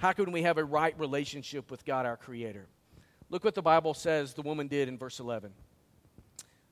How 0.00 0.12
can 0.12 0.32
we 0.32 0.42
have 0.42 0.58
a 0.58 0.64
right 0.64 0.98
relationship 0.98 1.70
with 1.70 1.84
God 1.84 2.04
our 2.04 2.16
creator? 2.16 2.66
Look 3.30 3.44
what 3.44 3.54
the 3.54 3.62
Bible 3.62 3.94
says 3.94 4.34
the 4.34 4.42
woman 4.42 4.66
did 4.66 4.88
in 4.88 4.98
verse 4.98 5.20
11. 5.20 5.52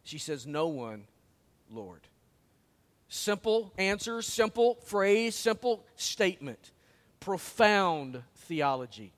She 0.03 0.19
says, 0.19 0.45
"No 0.45 0.67
one, 0.67 1.07
Lord." 1.71 2.09
Simple 3.07 3.73
answer, 3.79 4.23
simple 4.23 4.75
phrase, 4.87 5.37
simple 5.37 5.87
statement. 5.95 6.73
Profound 7.21 8.25
theology. 8.35 9.13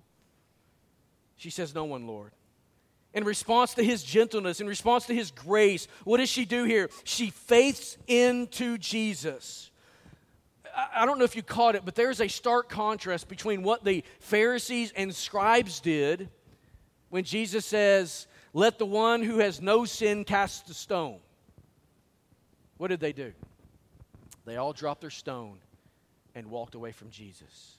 She 1.39 1.49
says, 1.49 1.75
No 1.75 1.85
one, 1.85 2.07
Lord 2.07 2.33
in 3.15 3.25
response 3.25 3.75
to 3.75 3.83
his 3.83 4.03
gentleness, 4.03 4.61
in 4.61 4.67
response 4.67 5.07
to 5.07 5.15
his 5.15 5.31
grace, 5.31 5.89
what 6.05 6.19
does 6.19 6.29
she 6.29 6.45
do 6.45 6.65
here? 6.65 6.91
She 7.05 7.31
faiths 7.31 7.97
into 8.07 8.79
Jesus. 8.79 9.71
I 10.95 11.07
don't 11.07 11.19
know 11.19 11.25
if 11.25 11.35
you 11.35 11.43
caught 11.43 11.75
it, 11.75 11.85
but 11.85 11.95
there's 11.95 12.21
a 12.21 12.29
stark 12.29 12.69
contrast 12.69 13.29
between 13.29 13.63
what 13.63 13.85
the 13.85 14.05
Pharisees 14.21 14.93
and 14.95 15.15
scribes 15.15 15.81
did 15.81 16.29
when 17.09 17.25
Jesus 17.25 17.67
says, 17.67 18.27
Let 18.53 18.79
the 18.79 18.87
one 18.87 19.23
who 19.23 19.39
has 19.39 19.61
no 19.61 19.85
sin 19.85 20.25
cast 20.25 20.69
the 20.69 20.75
stone. 20.75 21.19
What 22.77 22.89
did 22.89 23.01
they 23.01 23.13
do? 23.13 23.33
They 24.45 24.57
all 24.57 24.73
dropped 24.73 25.01
their 25.01 25.11
stone 25.11 25.59
and 26.35 26.47
walked 26.47 26.77
away 26.77 26.93
from 26.93 27.11
Jesus 27.11 27.78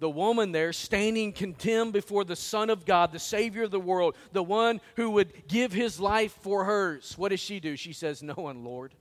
the 0.00 0.10
woman 0.10 0.52
there 0.52 0.72
standing 0.72 1.32
condemned 1.32 1.92
before 1.92 2.24
the 2.24 2.36
Son 2.36 2.70
of 2.70 2.84
God, 2.84 3.12
the 3.12 3.18
Savior 3.18 3.62
of 3.64 3.70
the 3.70 3.80
world, 3.80 4.16
the 4.32 4.42
one 4.42 4.80
who 4.96 5.10
would 5.10 5.48
give 5.48 5.72
his 5.72 6.00
life 6.00 6.36
for 6.42 6.64
hers. 6.64 7.16
What 7.16 7.30
does 7.30 7.40
she 7.40 7.60
do? 7.60 7.76
She 7.76 7.92
says, 7.92 8.22
No 8.22 8.34
one, 8.34 8.64
Lord. 8.64 8.94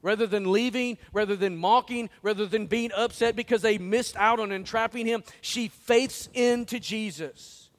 Rather 0.00 0.26
than 0.26 0.50
leaving, 0.50 0.98
rather 1.12 1.36
than 1.36 1.56
mocking, 1.56 2.10
rather 2.22 2.44
than 2.44 2.66
being 2.66 2.90
upset 2.92 3.36
because 3.36 3.62
they 3.62 3.78
missed 3.78 4.16
out 4.16 4.40
on 4.40 4.50
entrapping 4.50 5.06
him, 5.06 5.22
she 5.40 5.68
faiths 5.68 6.28
into 6.34 6.80
Jesus. 6.80 7.70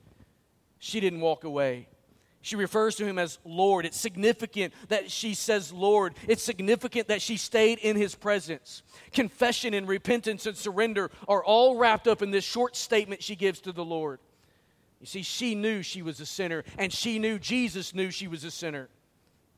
She 0.79 1.01
didn't 1.01 1.19
walk 1.19 1.43
away. 1.43 1.87
She 2.43 2.57
refers 2.57 2.95
to 2.95 3.05
him 3.05 3.17
as 3.17 3.39
Lord. 3.45 3.85
It's 3.85 3.97
significant 3.97 4.73
that 4.89 5.09
she 5.09 5.33
says 5.33 5.71
Lord. 5.71 6.13
It's 6.27 6.43
significant 6.43 7.07
that 7.07 7.21
she 7.21 7.37
stayed 7.37 7.79
in 7.79 7.95
his 7.95 8.15
presence. 8.15 8.83
Confession 9.13 9.73
and 9.73 9.87
repentance 9.87 10.45
and 10.45 10.57
surrender 10.57 11.09
are 11.29 11.41
all 11.41 11.77
wrapped 11.77 12.05
up 12.05 12.21
in 12.21 12.31
this 12.31 12.43
short 12.43 12.75
statement 12.75 13.23
she 13.23 13.37
gives 13.37 13.61
to 13.61 13.71
the 13.71 13.85
Lord. 13.85 14.19
You 14.99 15.07
see, 15.07 15.23
she 15.23 15.55
knew 15.55 15.81
she 15.81 16.01
was 16.01 16.19
a 16.19 16.25
sinner, 16.25 16.65
and 16.77 16.91
she 16.91 17.17
knew 17.17 17.39
Jesus 17.39 17.95
knew 17.95 18.11
she 18.11 18.27
was 18.27 18.43
a 18.43 18.51
sinner. 18.51 18.89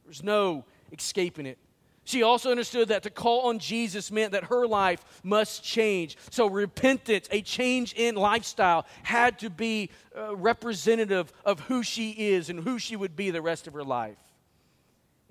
There's 0.04 0.24
no 0.24 0.64
escaping 0.92 1.48
it. 1.48 1.58
She 2.06 2.22
also 2.22 2.52
understood 2.52 2.90
that 2.90 3.02
to 3.04 3.10
call 3.10 3.50
on 3.50 3.58
Jesus 3.58 4.12
meant 4.12 4.32
that 4.34 4.46
her 4.46 4.68
life 4.68 5.04
must 5.24 5.64
change. 5.64 6.18
So, 6.30 6.48
repentance, 6.48 7.28
a 7.32 7.42
change 7.42 7.94
in 7.94 8.16
lifestyle, 8.16 8.86
had 9.02 9.40
to 9.40 9.50
be 9.50 9.90
uh, 10.16 10.36
representative 10.36 11.34
of 11.44 11.62
who 11.62 11.82
she 11.82 12.12
is 12.12 12.50
and 12.50 12.60
who 12.60 12.78
she 12.78 12.96
would 12.96 13.16
be 13.16 13.32
the 13.32 13.42
rest 13.42 13.66
of 13.66 13.74
her 13.74 13.84
life. 13.84 14.20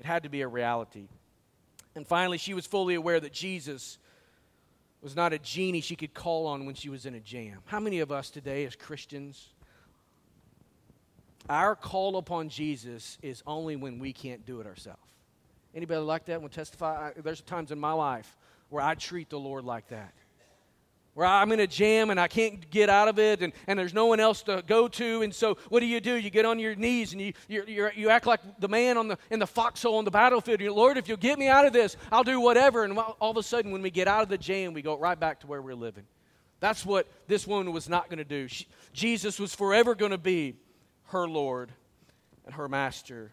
It 0.01 0.05
had 0.05 0.25
to 0.25 0.29
be 0.29 0.43
a 0.43 0.49
reality. 0.49 1.07
And 1.95 2.05
finally, 2.05 2.39
she 2.39 2.55
was 2.55 2.67
fully 2.67 2.97
aware 2.97 3.21
that 3.21 3.33
Jesus 3.33 3.99
was 5.01 5.15
not 5.15 5.33
a 5.33 5.39
genie 5.39 5.81
she 5.81 5.95
could 5.95 6.13
call 6.13 6.49
on 6.49 6.67
when 6.67 6.75
she 6.75 6.89
was 6.89 7.07
in 7.07 7.15
a 7.15 7.21
jam. 7.21 7.59
How 7.67 7.79
many 7.79 8.01
of 8.01 8.11
us 8.11 8.31
today, 8.31 8.65
as 8.65 8.75
Christians, 8.75 9.51
our 11.49 11.77
call 11.77 12.17
upon 12.17 12.49
Jesus 12.49 13.17
is 13.23 13.45
only 13.47 13.77
when 13.77 14.01
we 14.01 14.13
can't 14.13 14.45
do 14.45 14.61
it 14.61 14.67
ourselves? 14.67 14.99
Anybody 15.75 16.01
like 16.01 16.27
that 16.27 16.41
will 16.41 16.49
testify? 16.49 17.09
I, 17.09 17.21
there's 17.21 17.41
times 17.41 17.73
in 17.73 17.79
my 17.79 17.93
life 17.93 18.37
where 18.69 18.83
I 18.83 18.95
treat 18.95 19.29
the 19.31 19.39
Lord 19.39 19.65
like 19.65 19.89
that. 19.89 20.15
where 21.15 21.27
I'm 21.27 21.53
in 21.53 21.61
a 21.61 21.67
jam 21.67 22.11
and 22.11 22.19
I 22.19 22.27
can't 22.29 22.69
get 22.71 22.91
out 22.91 23.09
of 23.09 23.19
it 23.19 23.41
and, 23.41 23.53
and 23.67 23.79
there's 23.79 23.95
no 23.95 24.07
one 24.07 24.21
else 24.21 24.43
to 24.45 24.63
go 24.67 24.89
to. 24.89 25.23
And 25.23 25.33
so 25.33 25.57
what 25.69 25.81
do 25.81 25.87
you 25.87 26.01
do? 26.01 26.15
You 26.15 26.29
get 26.29 26.45
on 26.45 26.59
your 26.59 26.75
knees 26.75 27.13
and 27.13 27.21
you, 27.21 27.33
you 27.49 27.89
you 27.95 28.11
act 28.11 28.27
like 28.27 28.41
the 28.59 28.69
man 28.69 28.99
on 28.99 29.09
the, 29.09 29.19
in 29.31 29.39
the 29.39 29.47
foxhole 29.47 29.97
on 29.97 30.05
the 30.05 30.11
battlefield. 30.11 30.61
You, 30.61 30.75
Lord, 30.75 30.99
if 30.99 31.09
you'll 31.09 31.17
get 31.17 31.39
me 31.39 31.49
out 31.49 31.67
of 31.67 31.73
this, 31.73 31.97
I'll 32.11 32.25
do 32.25 32.41
whatever. 32.41 32.85
And 32.85 32.99
all 32.99 33.31
of 33.31 33.37
a 33.37 33.43
sudden, 33.43 33.71
when 33.71 33.81
we 33.83 33.91
get 33.91 34.09
out 34.09 34.23
of 34.23 34.29
the 34.29 34.39
jam, 34.39 34.75
we 34.75 34.83
go 34.83 34.99
right 34.99 35.19
back 35.19 35.41
to 35.41 35.47
where 35.47 35.63
we're 35.63 35.75
living. 35.77 36.05
That's 36.59 36.85
what 36.85 37.07
this 37.29 37.47
woman 37.47 37.73
was 37.73 37.89
not 37.89 38.09
going 38.09 38.19
to 38.19 38.25
do. 38.25 38.49
She, 38.49 38.67
Jesus 38.93 39.39
was 39.39 39.55
forever 39.55 39.95
going 39.95 40.13
to 40.13 40.19
be 40.19 40.57
her 41.09 41.29
Lord 41.29 41.71
and 42.45 42.55
her 42.55 42.69
master 42.69 43.33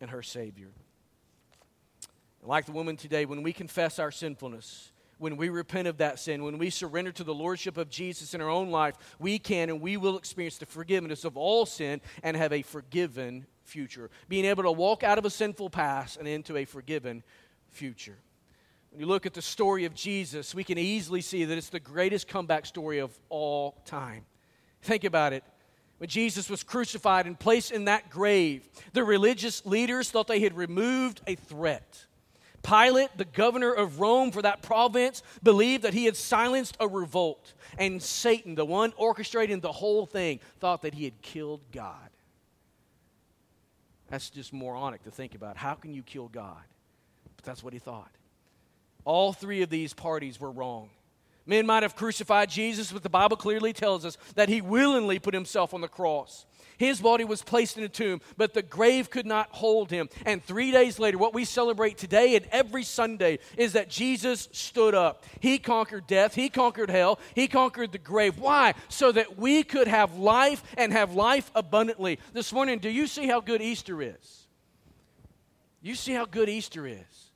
and 0.00 0.10
her 0.10 0.22
Savior. 0.22 0.70
Like 2.42 2.66
the 2.66 2.72
woman 2.72 2.96
today, 2.96 3.26
when 3.26 3.42
we 3.42 3.52
confess 3.52 3.98
our 3.98 4.10
sinfulness, 4.10 4.92
when 5.18 5.36
we 5.36 5.50
repent 5.50 5.86
of 5.86 5.98
that 5.98 6.18
sin, 6.18 6.42
when 6.42 6.56
we 6.56 6.70
surrender 6.70 7.12
to 7.12 7.24
the 7.24 7.34
Lordship 7.34 7.76
of 7.76 7.90
Jesus 7.90 8.32
in 8.32 8.40
our 8.40 8.48
own 8.48 8.70
life, 8.70 8.96
we 9.18 9.38
can 9.38 9.68
and 9.68 9.80
we 9.80 9.98
will 9.98 10.16
experience 10.16 10.56
the 10.56 10.64
forgiveness 10.64 11.24
of 11.24 11.36
all 11.36 11.66
sin 11.66 12.00
and 12.22 12.36
have 12.36 12.54
a 12.54 12.62
forgiven 12.62 13.46
future. 13.64 14.10
Being 14.28 14.46
able 14.46 14.62
to 14.62 14.72
walk 14.72 15.02
out 15.02 15.18
of 15.18 15.26
a 15.26 15.30
sinful 15.30 15.68
past 15.68 16.16
and 16.16 16.26
into 16.26 16.56
a 16.56 16.64
forgiven 16.64 17.22
future. 17.68 18.16
When 18.90 19.00
you 19.00 19.06
look 19.06 19.26
at 19.26 19.34
the 19.34 19.42
story 19.42 19.84
of 19.84 19.94
Jesus, 19.94 20.54
we 20.54 20.64
can 20.64 20.78
easily 20.78 21.20
see 21.20 21.44
that 21.44 21.56
it's 21.56 21.68
the 21.68 21.78
greatest 21.78 22.26
comeback 22.26 22.64
story 22.64 22.98
of 22.98 23.12
all 23.28 23.76
time. 23.84 24.24
Think 24.82 25.04
about 25.04 25.34
it. 25.34 25.44
When 25.98 26.08
Jesus 26.08 26.48
was 26.48 26.62
crucified 26.62 27.26
and 27.26 27.38
placed 27.38 27.72
in 27.72 27.84
that 27.84 28.08
grave, 28.08 28.66
the 28.94 29.04
religious 29.04 29.66
leaders 29.66 30.10
thought 30.10 30.26
they 30.26 30.40
had 30.40 30.56
removed 30.56 31.20
a 31.26 31.34
threat. 31.34 32.06
Pilate, 32.62 33.16
the 33.16 33.24
governor 33.24 33.72
of 33.72 34.00
Rome 34.00 34.30
for 34.30 34.42
that 34.42 34.62
province, 34.62 35.22
believed 35.42 35.84
that 35.84 35.94
he 35.94 36.04
had 36.04 36.16
silenced 36.16 36.76
a 36.78 36.86
revolt. 36.86 37.54
And 37.78 38.02
Satan, 38.02 38.54
the 38.54 38.64
one 38.64 38.92
orchestrating 38.92 39.60
the 39.60 39.72
whole 39.72 40.06
thing, 40.06 40.40
thought 40.58 40.82
that 40.82 40.94
he 40.94 41.04
had 41.04 41.20
killed 41.22 41.62
God. 41.72 42.10
That's 44.08 44.28
just 44.28 44.52
moronic 44.52 45.04
to 45.04 45.10
think 45.10 45.34
about. 45.34 45.56
How 45.56 45.74
can 45.74 45.94
you 45.94 46.02
kill 46.02 46.28
God? 46.28 46.62
But 47.36 47.44
that's 47.44 47.62
what 47.62 47.72
he 47.72 47.78
thought. 47.78 48.10
All 49.04 49.32
three 49.32 49.62
of 49.62 49.70
these 49.70 49.94
parties 49.94 50.38
were 50.38 50.50
wrong. 50.50 50.90
Men 51.46 51.66
might 51.66 51.82
have 51.82 51.96
crucified 51.96 52.50
Jesus, 52.50 52.92
but 52.92 53.02
the 53.02 53.08
Bible 53.08 53.36
clearly 53.36 53.72
tells 53.72 54.04
us 54.04 54.18
that 54.34 54.48
he 54.48 54.60
willingly 54.60 55.18
put 55.18 55.32
himself 55.32 55.72
on 55.72 55.80
the 55.80 55.88
cross. 55.88 56.44
His 56.80 56.98
body 56.98 57.24
was 57.24 57.42
placed 57.42 57.76
in 57.76 57.84
a 57.84 57.90
tomb, 57.90 58.22
but 58.38 58.54
the 58.54 58.62
grave 58.62 59.10
could 59.10 59.26
not 59.26 59.50
hold 59.50 59.90
him. 59.90 60.08
And 60.24 60.42
three 60.42 60.70
days 60.70 60.98
later, 60.98 61.18
what 61.18 61.34
we 61.34 61.44
celebrate 61.44 61.98
today 61.98 62.36
and 62.36 62.46
every 62.50 62.84
Sunday 62.84 63.38
is 63.58 63.74
that 63.74 63.90
Jesus 63.90 64.48
stood 64.52 64.94
up. 64.94 65.26
He 65.40 65.58
conquered 65.58 66.06
death, 66.06 66.34
He 66.34 66.48
conquered 66.48 66.88
hell, 66.88 67.20
He 67.34 67.48
conquered 67.48 67.92
the 67.92 67.98
grave. 67.98 68.38
Why? 68.38 68.72
So 68.88 69.12
that 69.12 69.36
we 69.36 69.62
could 69.62 69.88
have 69.88 70.16
life 70.16 70.62
and 70.78 70.90
have 70.90 71.12
life 71.14 71.50
abundantly. 71.54 72.18
This 72.32 72.50
morning, 72.50 72.78
do 72.78 72.88
you 72.88 73.06
see 73.06 73.26
how 73.26 73.42
good 73.42 73.60
Easter 73.60 74.00
is? 74.00 74.46
You 75.82 75.94
see 75.94 76.14
how 76.14 76.24
good 76.24 76.48
Easter 76.48 76.86
is? 76.86 77.30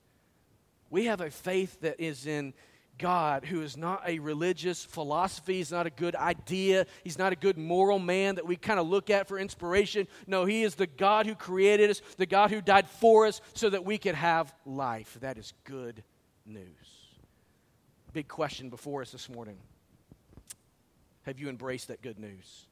We 0.88 1.04
have 1.04 1.20
a 1.20 1.30
faith 1.30 1.82
that 1.82 2.00
is 2.00 2.26
in 2.26 2.54
God 2.98 3.44
who 3.44 3.62
is 3.62 3.76
not 3.76 4.02
a 4.06 4.18
religious 4.18 4.84
philosophy. 4.84 5.54
He's 5.54 5.72
not 5.72 5.86
a 5.86 5.90
good 5.90 6.14
idea. 6.14 6.86
He's 7.02 7.18
not 7.18 7.32
a 7.32 7.36
good 7.36 7.58
moral 7.58 7.98
man 7.98 8.36
that 8.36 8.46
we 8.46 8.56
kind 8.56 8.78
of 8.80 8.88
look 8.88 9.10
at 9.10 9.28
for 9.28 9.38
inspiration. 9.38 10.06
No, 10.26 10.44
He 10.44 10.62
is 10.62 10.74
the 10.74 10.86
God 10.86 11.26
who 11.26 11.34
created 11.34 11.90
us, 11.90 12.00
the 12.16 12.26
God 12.26 12.50
who 12.50 12.60
died 12.60 12.88
for 12.88 13.26
us 13.26 13.40
so 13.54 13.70
that 13.70 13.84
we 13.84 13.98
could 13.98 14.14
have 14.14 14.54
life. 14.64 15.16
That 15.20 15.38
is 15.38 15.52
good 15.64 16.02
news. 16.46 16.64
Big 18.12 18.28
question 18.28 18.70
before 18.70 19.02
us 19.02 19.10
this 19.10 19.28
morning 19.28 19.56
Have 21.22 21.38
you 21.38 21.48
embraced 21.48 21.88
that 21.88 22.00
good 22.00 22.18
news? 22.18 22.66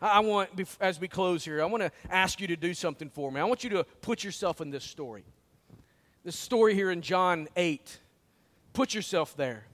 I 0.00 0.20
want, 0.20 0.50
as 0.80 1.00
we 1.00 1.08
close 1.08 1.44
here, 1.44 1.62
I 1.62 1.66
want 1.66 1.82
to 1.82 1.90
ask 2.10 2.40
you 2.40 2.48
to 2.48 2.56
do 2.56 2.74
something 2.74 3.08
for 3.08 3.32
me. 3.32 3.40
I 3.40 3.44
want 3.44 3.64
you 3.64 3.70
to 3.70 3.84
put 4.02 4.22
yourself 4.22 4.60
in 4.60 4.70
this 4.70 4.84
story. 4.84 5.24
This 6.24 6.36
story 6.36 6.74
here 6.74 6.90
in 6.90 7.00
John 7.00 7.48
8 7.56 8.00
Put 8.74 8.92
yourself 8.92 9.34
there. 9.36 9.64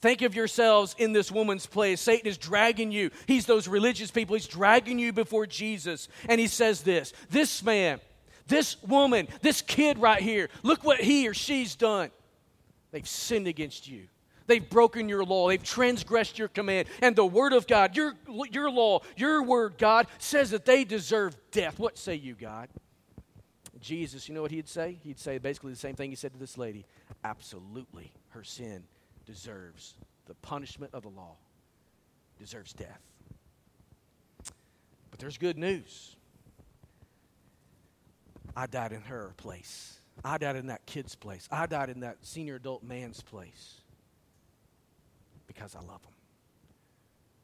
Think 0.00 0.22
of 0.22 0.34
yourselves 0.34 0.94
in 0.98 1.12
this 1.12 1.30
woman's 1.30 1.66
place. 1.66 2.00
Satan 2.00 2.26
is 2.26 2.38
dragging 2.38 2.90
you. 2.90 3.10
He's 3.26 3.46
those 3.46 3.68
religious 3.68 4.10
people. 4.10 4.34
He's 4.34 4.46
dragging 4.46 4.98
you 4.98 5.12
before 5.12 5.46
Jesus. 5.46 6.08
And 6.28 6.40
he 6.40 6.46
says 6.46 6.82
this 6.82 7.12
This 7.30 7.62
man, 7.62 8.00
this 8.46 8.80
woman, 8.82 9.28
this 9.42 9.60
kid 9.60 9.98
right 9.98 10.22
here, 10.22 10.48
look 10.62 10.84
what 10.84 11.00
he 11.00 11.28
or 11.28 11.34
she's 11.34 11.76
done. 11.76 12.10
They've 12.90 13.06
sinned 13.06 13.46
against 13.46 13.88
you. 13.88 14.08
They've 14.46 14.66
broken 14.66 15.10
your 15.10 15.24
law. 15.24 15.48
They've 15.48 15.62
transgressed 15.62 16.38
your 16.38 16.48
command. 16.48 16.88
And 17.02 17.14
the 17.14 17.26
word 17.26 17.52
of 17.52 17.66
God, 17.66 17.94
your, 17.94 18.14
your 18.50 18.70
law, 18.70 19.00
your 19.16 19.42
word, 19.42 19.76
God, 19.76 20.06
says 20.16 20.50
that 20.50 20.64
they 20.64 20.84
deserve 20.84 21.36
death. 21.50 21.78
What 21.78 21.98
say 21.98 22.14
you, 22.14 22.34
God? 22.34 22.68
Jesus, 23.80 24.28
you 24.28 24.34
know 24.34 24.42
what 24.42 24.50
he'd 24.50 24.68
say? 24.68 24.98
He'd 25.02 25.18
say 25.18 25.38
basically 25.38 25.72
the 25.72 25.78
same 25.78 25.94
thing 25.94 26.10
he 26.10 26.16
said 26.16 26.32
to 26.32 26.38
this 26.38 26.58
lady 26.58 26.84
absolutely 27.24 28.12
her 28.30 28.44
sin 28.44 28.84
deserves 29.26 29.94
the 30.26 30.34
punishment 30.34 30.94
of 30.94 31.02
the 31.02 31.08
law, 31.08 31.36
deserves 32.38 32.72
death. 32.72 33.00
But 35.10 35.20
there's 35.20 35.38
good 35.38 35.58
news. 35.58 36.16
I 38.56 38.66
died 38.66 38.92
in 38.92 39.02
her 39.02 39.32
place. 39.36 39.98
I 40.24 40.38
died 40.38 40.56
in 40.56 40.66
that 40.66 40.84
kid's 40.86 41.14
place. 41.14 41.48
I 41.50 41.66
died 41.66 41.90
in 41.90 42.00
that 42.00 42.18
senior 42.22 42.56
adult 42.56 42.82
man's 42.82 43.22
place 43.22 43.80
because 45.46 45.74
I 45.74 45.80
love 45.80 46.02
him 46.04 46.17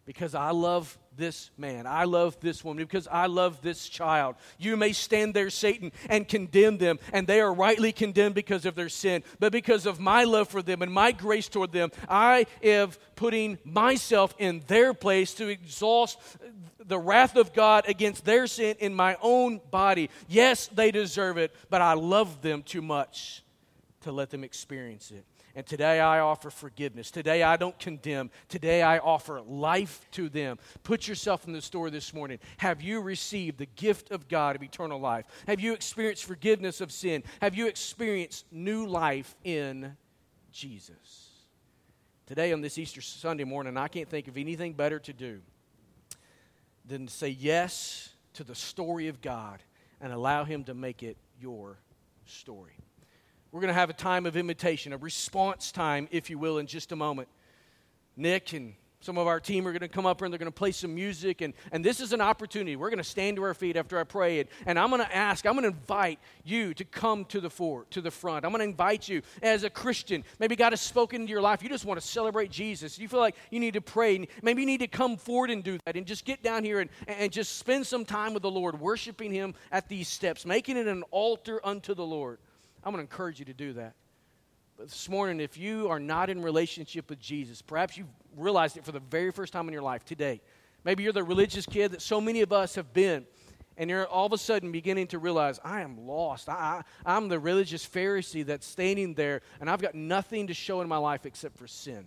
because 0.06 0.34
I 0.34 0.50
love 0.50 0.98
this 1.16 1.50
man. 1.56 1.86
I 1.86 2.04
love 2.04 2.38
this 2.40 2.64
woman 2.64 2.84
because 2.84 3.08
I 3.08 3.26
love 3.26 3.62
this 3.62 3.88
child. 3.88 4.36
You 4.58 4.76
may 4.76 4.92
stand 4.92 5.34
there, 5.34 5.50
Satan, 5.50 5.92
and 6.08 6.26
condemn 6.28 6.78
them, 6.78 6.98
and 7.12 7.26
they 7.26 7.40
are 7.40 7.52
rightly 7.52 7.92
condemned 7.92 8.34
because 8.34 8.66
of 8.66 8.74
their 8.74 8.88
sin. 8.88 9.22
But 9.38 9.52
because 9.52 9.86
of 9.86 10.00
my 10.00 10.24
love 10.24 10.48
for 10.48 10.62
them 10.62 10.82
and 10.82 10.92
my 10.92 11.12
grace 11.12 11.48
toward 11.48 11.72
them, 11.72 11.90
I 12.08 12.46
am 12.62 12.90
putting 13.16 13.58
myself 13.64 14.34
in 14.38 14.62
their 14.66 14.94
place 14.94 15.34
to 15.34 15.48
exhaust 15.48 16.18
the 16.78 16.98
wrath 16.98 17.36
of 17.36 17.54
God 17.54 17.84
against 17.88 18.24
their 18.24 18.46
sin 18.46 18.76
in 18.78 18.94
my 18.94 19.16
own 19.22 19.60
body. 19.70 20.10
Yes, 20.28 20.66
they 20.66 20.90
deserve 20.90 21.38
it, 21.38 21.54
but 21.70 21.80
I 21.80 21.94
love 21.94 22.42
them 22.42 22.62
too 22.62 22.82
much 22.82 23.42
to 24.02 24.12
let 24.12 24.30
them 24.30 24.44
experience 24.44 25.10
it. 25.10 25.24
And 25.56 25.64
today 25.64 26.00
I 26.00 26.18
offer 26.18 26.50
forgiveness. 26.50 27.12
Today 27.12 27.44
I 27.44 27.56
don't 27.56 27.78
condemn. 27.78 28.30
Today 28.48 28.82
I 28.82 28.98
offer 28.98 29.40
life 29.40 30.04
to 30.12 30.28
them. 30.28 30.58
Put 30.82 31.06
yourself 31.06 31.46
in 31.46 31.52
the 31.52 31.62
store 31.62 31.90
this 31.90 32.12
morning. 32.12 32.40
Have 32.56 32.82
you 32.82 33.00
received 33.00 33.58
the 33.58 33.66
gift 33.66 34.10
of 34.10 34.28
God 34.28 34.56
of 34.56 34.62
eternal 34.62 34.98
life? 34.98 35.26
Have 35.46 35.60
you 35.60 35.72
experienced 35.72 36.24
forgiveness 36.24 36.80
of 36.80 36.90
sin? 36.90 37.22
Have 37.40 37.54
you 37.54 37.68
experienced 37.68 38.46
new 38.50 38.86
life 38.86 39.36
in 39.44 39.96
Jesus? 40.50 41.30
Today 42.26 42.52
on 42.52 42.60
this 42.60 42.76
Easter 42.76 43.00
Sunday 43.00 43.44
morning, 43.44 43.76
I 43.76 43.86
can't 43.86 44.08
think 44.08 44.26
of 44.26 44.36
anything 44.36 44.72
better 44.72 44.98
to 44.98 45.12
do 45.12 45.40
than 46.84 47.06
to 47.06 47.12
say 47.12 47.28
yes 47.28 48.08
to 48.32 48.44
the 48.44 48.54
story 48.54 49.06
of 49.06 49.20
God 49.20 49.62
and 50.00 50.12
allow 50.12 50.44
Him 50.44 50.64
to 50.64 50.74
make 50.74 51.02
it 51.04 51.16
your 51.40 51.78
story. 52.26 52.72
We're 53.54 53.60
going 53.60 53.68
to 53.68 53.74
have 53.74 53.88
a 53.88 53.92
time 53.92 54.26
of 54.26 54.36
invitation, 54.36 54.92
a 54.92 54.96
response 54.96 55.70
time, 55.70 56.08
if 56.10 56.28
you 56.28 56.40
will, 56.40 56.58
in 56.58 56.66
just 56.66 56.90
a 56.90 56.96
moment. 56.96 57.28
Nick 58.16 58.52
and 58.52 58.74
some 58.98 59.16
of 59.16 59.28
our 59.28 59.38
team 59.38 59.68
are 59.68 59.70
going 59.70 59.82
to 59.82 59.86
come 59.86 60.06
up 60.06 60.22
and 60.22 60.32
they're 60.32 60.40
going 60.40 60.50
to 60.50 60.58
play 60.58 60.72
some 60.72 60.92
music. 60.92 61.40
And, 61.40 61.54
and 61.70 61.84
this 61.84 62.00
is 62.00 62.12
an 62.12 62.20
opportunity. 62.20 62.74
We're 62.74 62.90
going 62.90 62.98
to 62.98 63.04
stand 63.04 63.36
to 63.36 63.44
our 63.44 63.54
feet 63.54 63.76
after 63.76 63.96
I 63.96 64.02
pray. 64.02 64.40
And, 64.40 64.48
and 64.66 64.76
I'm 64.76 64.90
going 64.90 65.02
to 65.02 65.16
ask, 65.16 65.46
I'm 65.46 65.52
going 65.52 65.70
to 65.70 65.78
invite 65.78 66.18
you 66.42 66.74
to 66.74 66.84
come 66.84 67.26
to 67.26 67.40
the 67.40 67.48
fore, 67.48 67.86
to 67.90 68.00
the 68.00 68.10
front. 68.10 68.44
I'm 68.44 68.50
going 68.50 68.58
to 68.58 68.68
invite 68.68 69.08
you 69.08 69.22
as 69.40 69.62
a 69.62 69.70
Christian. 69.70 70.24
Maybe 70.40 70.56
God 70.56 70.72
has 70.72 70.80
spoken 70.80 71.20
into 71.20 71.30
your 71.30 71.40
life. 71.40 71.62
You 71.62 71.68
just 71.68 71.84
want 71.84 72.00
to 72.00 72.04
celebrate 72.04 72.50
Jesus. 72.50 72.98
You 72.98 73.06
feel 73.06 73.20
like 73.20 73.36
you 73.52 73.60
need 73.60 73.74
to 73.74 73.80
pray. 73.80 74.26
Maybe 74.42 74.62
you 74.62 74.66
need 74.66 74.80
to 74.80 74.88
come 74.88 75.16
forward 75.16 75.50
and 75.50 75.62
do 75.62 75.78
that 75.86 75.96
and 75.96 76.06
just 76.06 76.24
get 76.24 76.42
down 76.42 76.64
here 76.64 76.80
and, 76.80 76.90
and 77.06 77.30
just 77.30 77.56
spend 77.56 77.86
some 77.86 78.04
time 78.04 78.34
with 78.34 78.42
the 78.42 78.50
Lord, 78.50 78.80
worshiping 78.80 79.30
Him 79.30 79.54
at 79.70 79.88
these 79.88 80.08
steps, 80.08 80.44
making 80.44 80.76
it 80.76 80.88
an 80.88 81.04
altar 81.12 81.60
unto 81.62 81.94
the 81.94 82.04
Lord. 82.04 82.40
I'm 82.84 82.92
going 82.92 83.04
to 83.04 83.10
encourage 83.10 83.38
you 83.38 83.46
to 83.46 83.54
do 83.54 83.72
that. 83.74 83.94
But 84.76 84.88
this 84.88 85.08
morning, 85.08 85.40
if 85.40 85.56
you 85.56 85.88
are 85.88 86.00
not 86.00 86.28
in 86.28 86.42
relationship 86.42 87.08
with 87.08 87.18
Jesus, 87.18 87.62
perhaps 87.62 87.96
you've 87.96 88.08
realized 88.36 88.76
it 88.76 88.84
for 88.84 88.92
the 88.92 89.00
very 89.00 89.32
first 89.32 89.52
time 89.52 89.66
in 89.68 89.72
your 89.72 89.82
life 89.82 90.04
today. 90.04 90.40
Maybe 90.84 91.02
you're 91.02 91.12
the 91.12 91.24
religious 91.24 91.64
kid 91.64 91.92
that 91.92 92.02
so 92.02 92.20
many 92.20 92.42
of 92.42 92.52
us 92.52 92.74
have 92.74 92.92
been, 92.92 93.24
and 93.78 93.88
you're 93.88 94.06
all 94.06 94.26
of 94.26 94.32
a 94.32 94.38
sudden 94.38 94.70
beginning 94.70 95.06
to 95.08 95.18
realize, 95.18 95.58
I 95.64 95.80
am 95.80 96.06
lost. 96.06 96.48
I, 96.48 96.82
I, 97.06 97.16
I'm 97.16 97.28
the 97.28 97.38
religious 97.38 97.86
Pharisee 97.86 98.44
that's 98.44 98.66
standing 98.66 99.14
there, 99.14 99.40
and 99.60 99.70
I've 99.70 99.80
got 99.80 99.94
nothing 99.94 100.48
to 100.48 100.54
show 100.54 100.82
in 100.82 100.88
my 100.88 100.98
life 100.98 101.24
except 101.24 101.56
for 101.56 101.66
sin. 101.66 102.04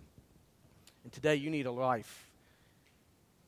And 1.02 1.12
today, 1.12 1.36
you 1.36 1.50
need 1.50 1.66
a 1.66 1.72
life 1.72 2.30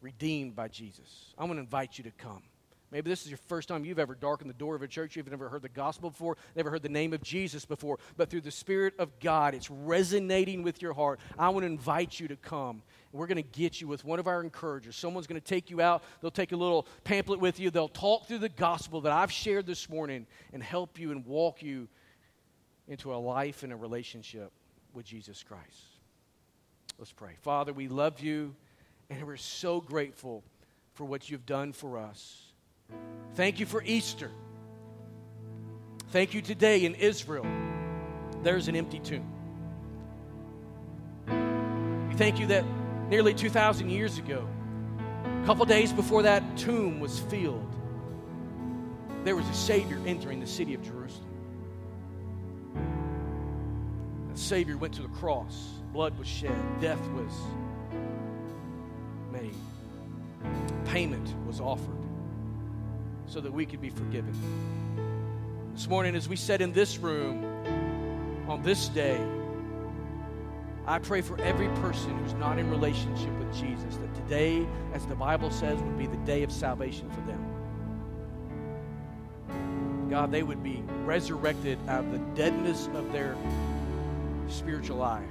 redeemed 0.01 0.57
by 0.57 0.69
Jesus. 0.69 1.35
I'm 1.39 1.47
going 1.47 1.59
to 1.59 1.63
invite 1.63 1.99
you 1.99 2.05
to 2.05 2.11
come. 2.11 2.43
Maybe 2.91 3.09
this 3.09 3.23
is 3.23 3.31
your 3.31 3.39
first 3.39 3.69
time 3.69 3.85
you've 3.85 4.01
ever 4.01 4.17
darkened 4.17 4.51
the 4.51 4.55
door 4.55 4.75
of 4.75 4.83
a 4.83 4.89
church. 4.89 5.15
You've 5.15 5.31
never 5.31 5.49
heard 5.49 5.63
the 5.63 5.69
gospel 5.69 6.11
before, 6.11 6.37
never 6.57 6.71
heard 6.71 6.83
the 6.83 6.89
name 6.89 7.13
of 7.13 7.23
Jesus 7.23 7.65
before. 7.65 7.99
But 8.17 8.31
through 8.31 8.41
the 8.41 8.51
Spirit 8.51 8.95
of 8.99 9.21
God, 9.21 9.55
it's 9.55 9.71
resonating 9.71 10.65
with 10.65 10.83
your 10.83 10.93
heart. 10.93 11.21
I 11.39 11.51
want 11.51 11.63
to 11.63 11.69
invite 11.69 12.19
you 12.19 12.27
to 12.29 12.37
come. 12.37 12.83
We're 13.13 13.29
going 13.29 13.37
to 13.37 13.59
get 13.59 13.81
you 13.81 13.87
with 13.87 14.05
one 14.05 14.19
of 14.19 14.27
our 14.27 14.43
encouragers. 14.43 14.97
Someone's 14.97 15.29
going 15.29 15.41
to 15.41 15.47
take 15.47 15.71
you 15.71 15.81
out. 15.81 16.03
They'll 16.21 16.33
take 16.33 16.51
a 16.51 16.57
little 16.57 16.87
pamphlet 17.05 17.39
with 17.39 17.61
you. 17.61 17.71
They'll 17.71 17.89
talk 17.89 18.27
through 18.27 18.39
the 18.39 18.49
gospel 18.49 19.01
that 19.03 19.13
I've 19.13 19.33
shared 19.33 19.67
this 19.67 19.89
morning 19.89 20.27
and 20.53 20.63
help 20.63 20.99
you 20.99 21.13
and 21.13 21.25
walk 21.25 21.63
you 21.63 21.89
into 22.89 23.15
a 23.15 23.17
life 23.17 23.63
and 23.63 23.73
a 23.73 23.77
relationship 23.77 24.51
with 24.93 25.07
Jesus 25.07 25.45
Christ. 25.45 25.85
Let's 26.99 27.13
pray. 27.13 27.35
Father, 27.41 27.73
we 27.73 27.87
love 27.87 28.21
you 28.21 28.55
and 29.09 29.25
we're 29.25 29.37
so 29.37 29.81
grateful 29.81 30.43
for 30.95 31.05
what 31.05 31.31
you've 31.31 31.47
done 31.47 31.73
for 31.73 31.99
us. 31.99 32.50
Thank 33.35 33.61
you 33.61 33.67
for 33.67 33.83
Easter. 33.83 34.31
Thank 36.11 36.35
you 36.35 36.43
today 36.43 36.85
in 36.85 36.95
Israel. 36.97 37.47
There's 38.43 38.69
an 38.69 38.75
empty 38.75 38.99
tomb. 38.99 39.27
We 42.09 42.15
thank 42.17 42.41
you 42.41 42.47
that 42.49 42.65
nearly 43.09 43.33
2,000 43.33 43.89
years 43.91 44.19
ago, 44.19 44.47
a 45.25 45.47
couple 45.47 45.65
days 45.65 45.93
before 45.93 46.23
that 46.25 46.57
tomb 46.57 47.01
was 47.01 47.21
filled, 47.21 47.75
there 49.25 49.37
was 49.37 49.49
a 49.49 49.55
Savior 49.55 50.01
entering 50.05 50.41
the 50.41 50.47
city 50.47 50.75
of 50.75 50.83
Jerusalem. 50.83 51.29
That 54.29 54.39
Savior 54.39 54.77
went 54.77 54.95
to 54.95 55.03
the 55.03 55.09
cross, 55.09 55.69
blood 55.93 56.19
was 56.19 56.27
shed, 56.27 56.81
death 56.81 57.01
was 57.11 57.33
made, 59.31 59.55
payment 60.85 61.35
was 61.47 61.61
offered 61.61 62.00
so 63.31 63.41
that 63.41 63.53
we 63.53 63.65
could 63.65 63.81
be 63.81 63.91
forgiven. 63.91 64.35
This 65.73 65.89
morning, 65.89 66.17
as 66.17 66.29
we 66.29 66.35
sat 66.35 66.61
in 66.61 66.73
this 66.73 66.99
room 66.99 67.45
on 68.49 68.61
this 68.63 68.89
day, 68.89 69.25
I 70.85 70.99
pray 70.99 71.21
for 71.21 71.41
every 71.41 71.69
person 71.77 72.19
who's 72.19 72.35
not 72.35 72.59
in 72.59 72.69
relationship 72.69 73.31
with 73.39 73.55
Jesus 73.55 73.97
that 73.97 74.13
today, 74.17 74.67
as 74.93 75.07
the 75.07 75.15
Bible 75.15 75.53
says, 75.53 75.79
would 75.81 75.97
be 75.97 76.09
the 76.09 76.17
day 76.19 76.43
of 76.43 76.51
salvation 76.51 77.09
for 77.11 77.21
them. 77.21 77.47
God, 80.11 80.33
they 80.33 80.43
would 80.43 80.65
be 80.65 80.83
resurrected 81.05 81.79
out 81.87 82.05
of 82.05 82.11
the 82.11 82.19
deadness 82.35 82.89
of 82.95 83.13
their 83.13 83.37
spiritual 84.49 84.97
life 84.97 85.23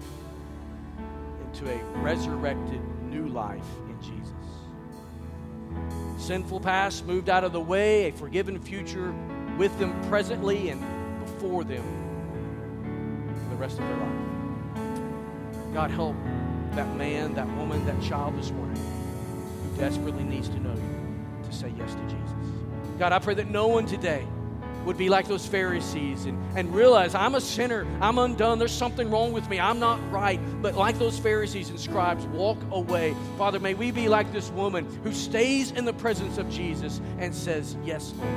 into 1.51 1.69
a 1.69 1.83
resurrected 2.01 2.79
new 3.09 3.27
life 3.27 3.67
in 3.89 4.01
Jesus 4.01 4.58
sinful 6.19 6.59
past 6.59 7.05
moved 7.05 7.29
out 7.29 7.43
of 7.43 7.53
the 7.53 7.61
way, 7.61 8.09
a 8.09 8.11
forgiven 8.11 8.59
future 8.59 9.13
with 9.57 9.77
them 9.79 9.99
presently 10.09 10.69
and 10.69 10.81
before 11.25 11.63
them 11.63 11.83
for 13.43 13.49
the 13.49 13.55
rest 13.55 13.79
of 13.79 13.87
their 13.87 13.97
life. 13.97 15.73
God, 15.73 15.91
help 15.91 16.15
that 16.71 16.95
man, 16.95 17.33
that 17.35 17.47
woman, 17.55 17.85
that 17.85 18.01
child 18.01 18.37
this 18.37 18.51
morning 18.51 18.75
who 18.75 19.77
desperately 19.77 20.23
needs 20.23 20.49
to 20.49 20.59
know 20.59 20.73
you 20.73 21.49
to 21.49 21.55
say 21.55 21.73
yes 21.77 21.93
to 21.93 22.01
Jesus. 22.03 22.35
God, 22.97 23.13
I 23.13 23.19
pray 23.19 23.33
that 23.35 23.49
no 23.49 23.67
one 23.67 23.85
today 23.85 24.27
would 24.89 24.97
be 24.97 25.07
like 25.07 25.27
those 25.27 25.45
Pharisees 25.45 26.25
and, 26.25 26.57
and 26.57 26.73
realize 26.73 27.13
I'm 27.13 27.35
a 27.35 27.41
sinner, 27.41 27.85
I'm 28.01 28.17
undone, 28.17 28.57
there's 28.57 28.73
something 28.73 29.11
wrong 29.11 29.31
with 29.31 29.47
me, 29.47 29.59
I'm 29.59 29.79
not 29.79 29.99
right. 30.11 30.39
But 30.63 30.73
like 30.73 30.97
those 30.97 31.19
Pharisees 31.19 31.69
and 31.69 31.79
scribes, 31.79 32.25
walk 32.25 32.57
away. 32.71 33.15
Father, 33.37 33.59
may 33.59 33.75
we 33.75 33.91
be 33.91 34.09
like 34.09 34.33
this 34.33 34.49
woman 34.49 34.87
who 35.03 35.13
stays 35.13 35.69
in 35.69 35.85
the 35.85 35.93
presence 35.93 36.39
of 36.39 36.49
Jesus 36.49 37.01
and 37.19 37.35
says, 37.35 37.77
Yes, 37.85 38.15
Lord. 38.17 38.33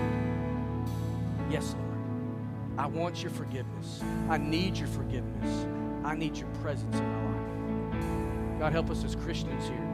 Yes, 1.51 1.75
Lord. 1.75 2.77
I 2.77 2.87
want 2.87 3.23
your 3.23 3.31
forgiveness. 3.31 4.03
I 4.29 4.37
need 4.37 4.77
your 4.77 4.88
forgiveness. 4.88 5.67
I 6.05 6.15
need 6.15 6.37
your 6.37 6.49
presence 6.61 6.95
in 6.95 7.03
my 7.03 7.31
life. 7.31 8.59
God, 8.61 8.73
help 8.75 8.91
us 8.91 9.05
as 9.05 9.17
Christians 9.17 9.69
here. 9.69 9.88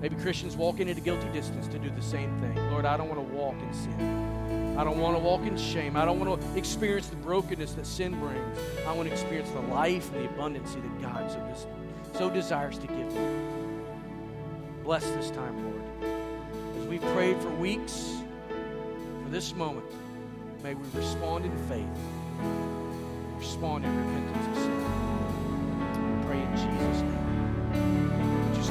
Maybe 0.00 0.16
Christians 0.16 0.56
walking 0.56 0.88
into 0.88 1.02
guilty 1.02 1.28
distance 1.34 1.68
to 1.68 1.78
do 1.78 1.90
the 1.90 2.00
same 2.00 2.34
thing. 2.38 2.56
Lord, 2.70 2.86
I 2.86 2.96
don't 2.96 3.10
want 3.10 3.28
to 3.28 3.34
walk 3.34 3.56
in 3.60 3.74
sin. 3.74 4.39
I 4.76 4.84
don't 4.84 4.98
want 4.98 5.16
to 5.16 5.22
walk 5.22 5.42
in 5.42 5.56
shame. 5.56 5.96
I 5.96 6.04
don't 6.04 6.18
want 6.18 6.40
to 6.40 6.58
experience 6.58 7.08
the 7.08 7.16
brokenness 7.16 7.74
that 7.74 7.86
sin 7.86 8.18
brings. 8.18 8.58
I 8.86 8.92
want 8.92 9.08
to 9.08 9.12
experience 9.12 9.50
the 9.50 9.60
life 9.60 10.12
and 10.14 10.24
the 10.24 10.28
abundance 10.30 10.74
that 10.74 11.02
God 11.02 11.30
so, 11.30 11.38
des- 11.38 12.18
so 12.18 12.30
desires 12.30 12.78
to 12.78 12.86
give 12.86 13.12
me. 13.12 13.20
Bless 14.82 15.04
this 15.10 15.30
time, 15.30 15.62
Lord. 15.62 16.14
As 16.80 16.86
we've 16.86 17.02
prayed 17.12 17.40
for 17.40 17.50
weeks, 17.50 18.16
for 19.22 19.28
this 19.28 19.54
moment, 19.54 19.86
may 20.62 20.74
we 20.74 20.84
respond 20.94 21.44
in 21.44 21.56
faith, 21.68 21.86
respond 23.38 23.84
in 23.84 23.96
repentance 23.96 24.46
of 24.46 24.62
sin. 24.62 26.18
We 26.18 26.26
pray 26.26 26.40
in 26.40 26.56
Jesus' 26.56 27.02
name. 27.02 27.19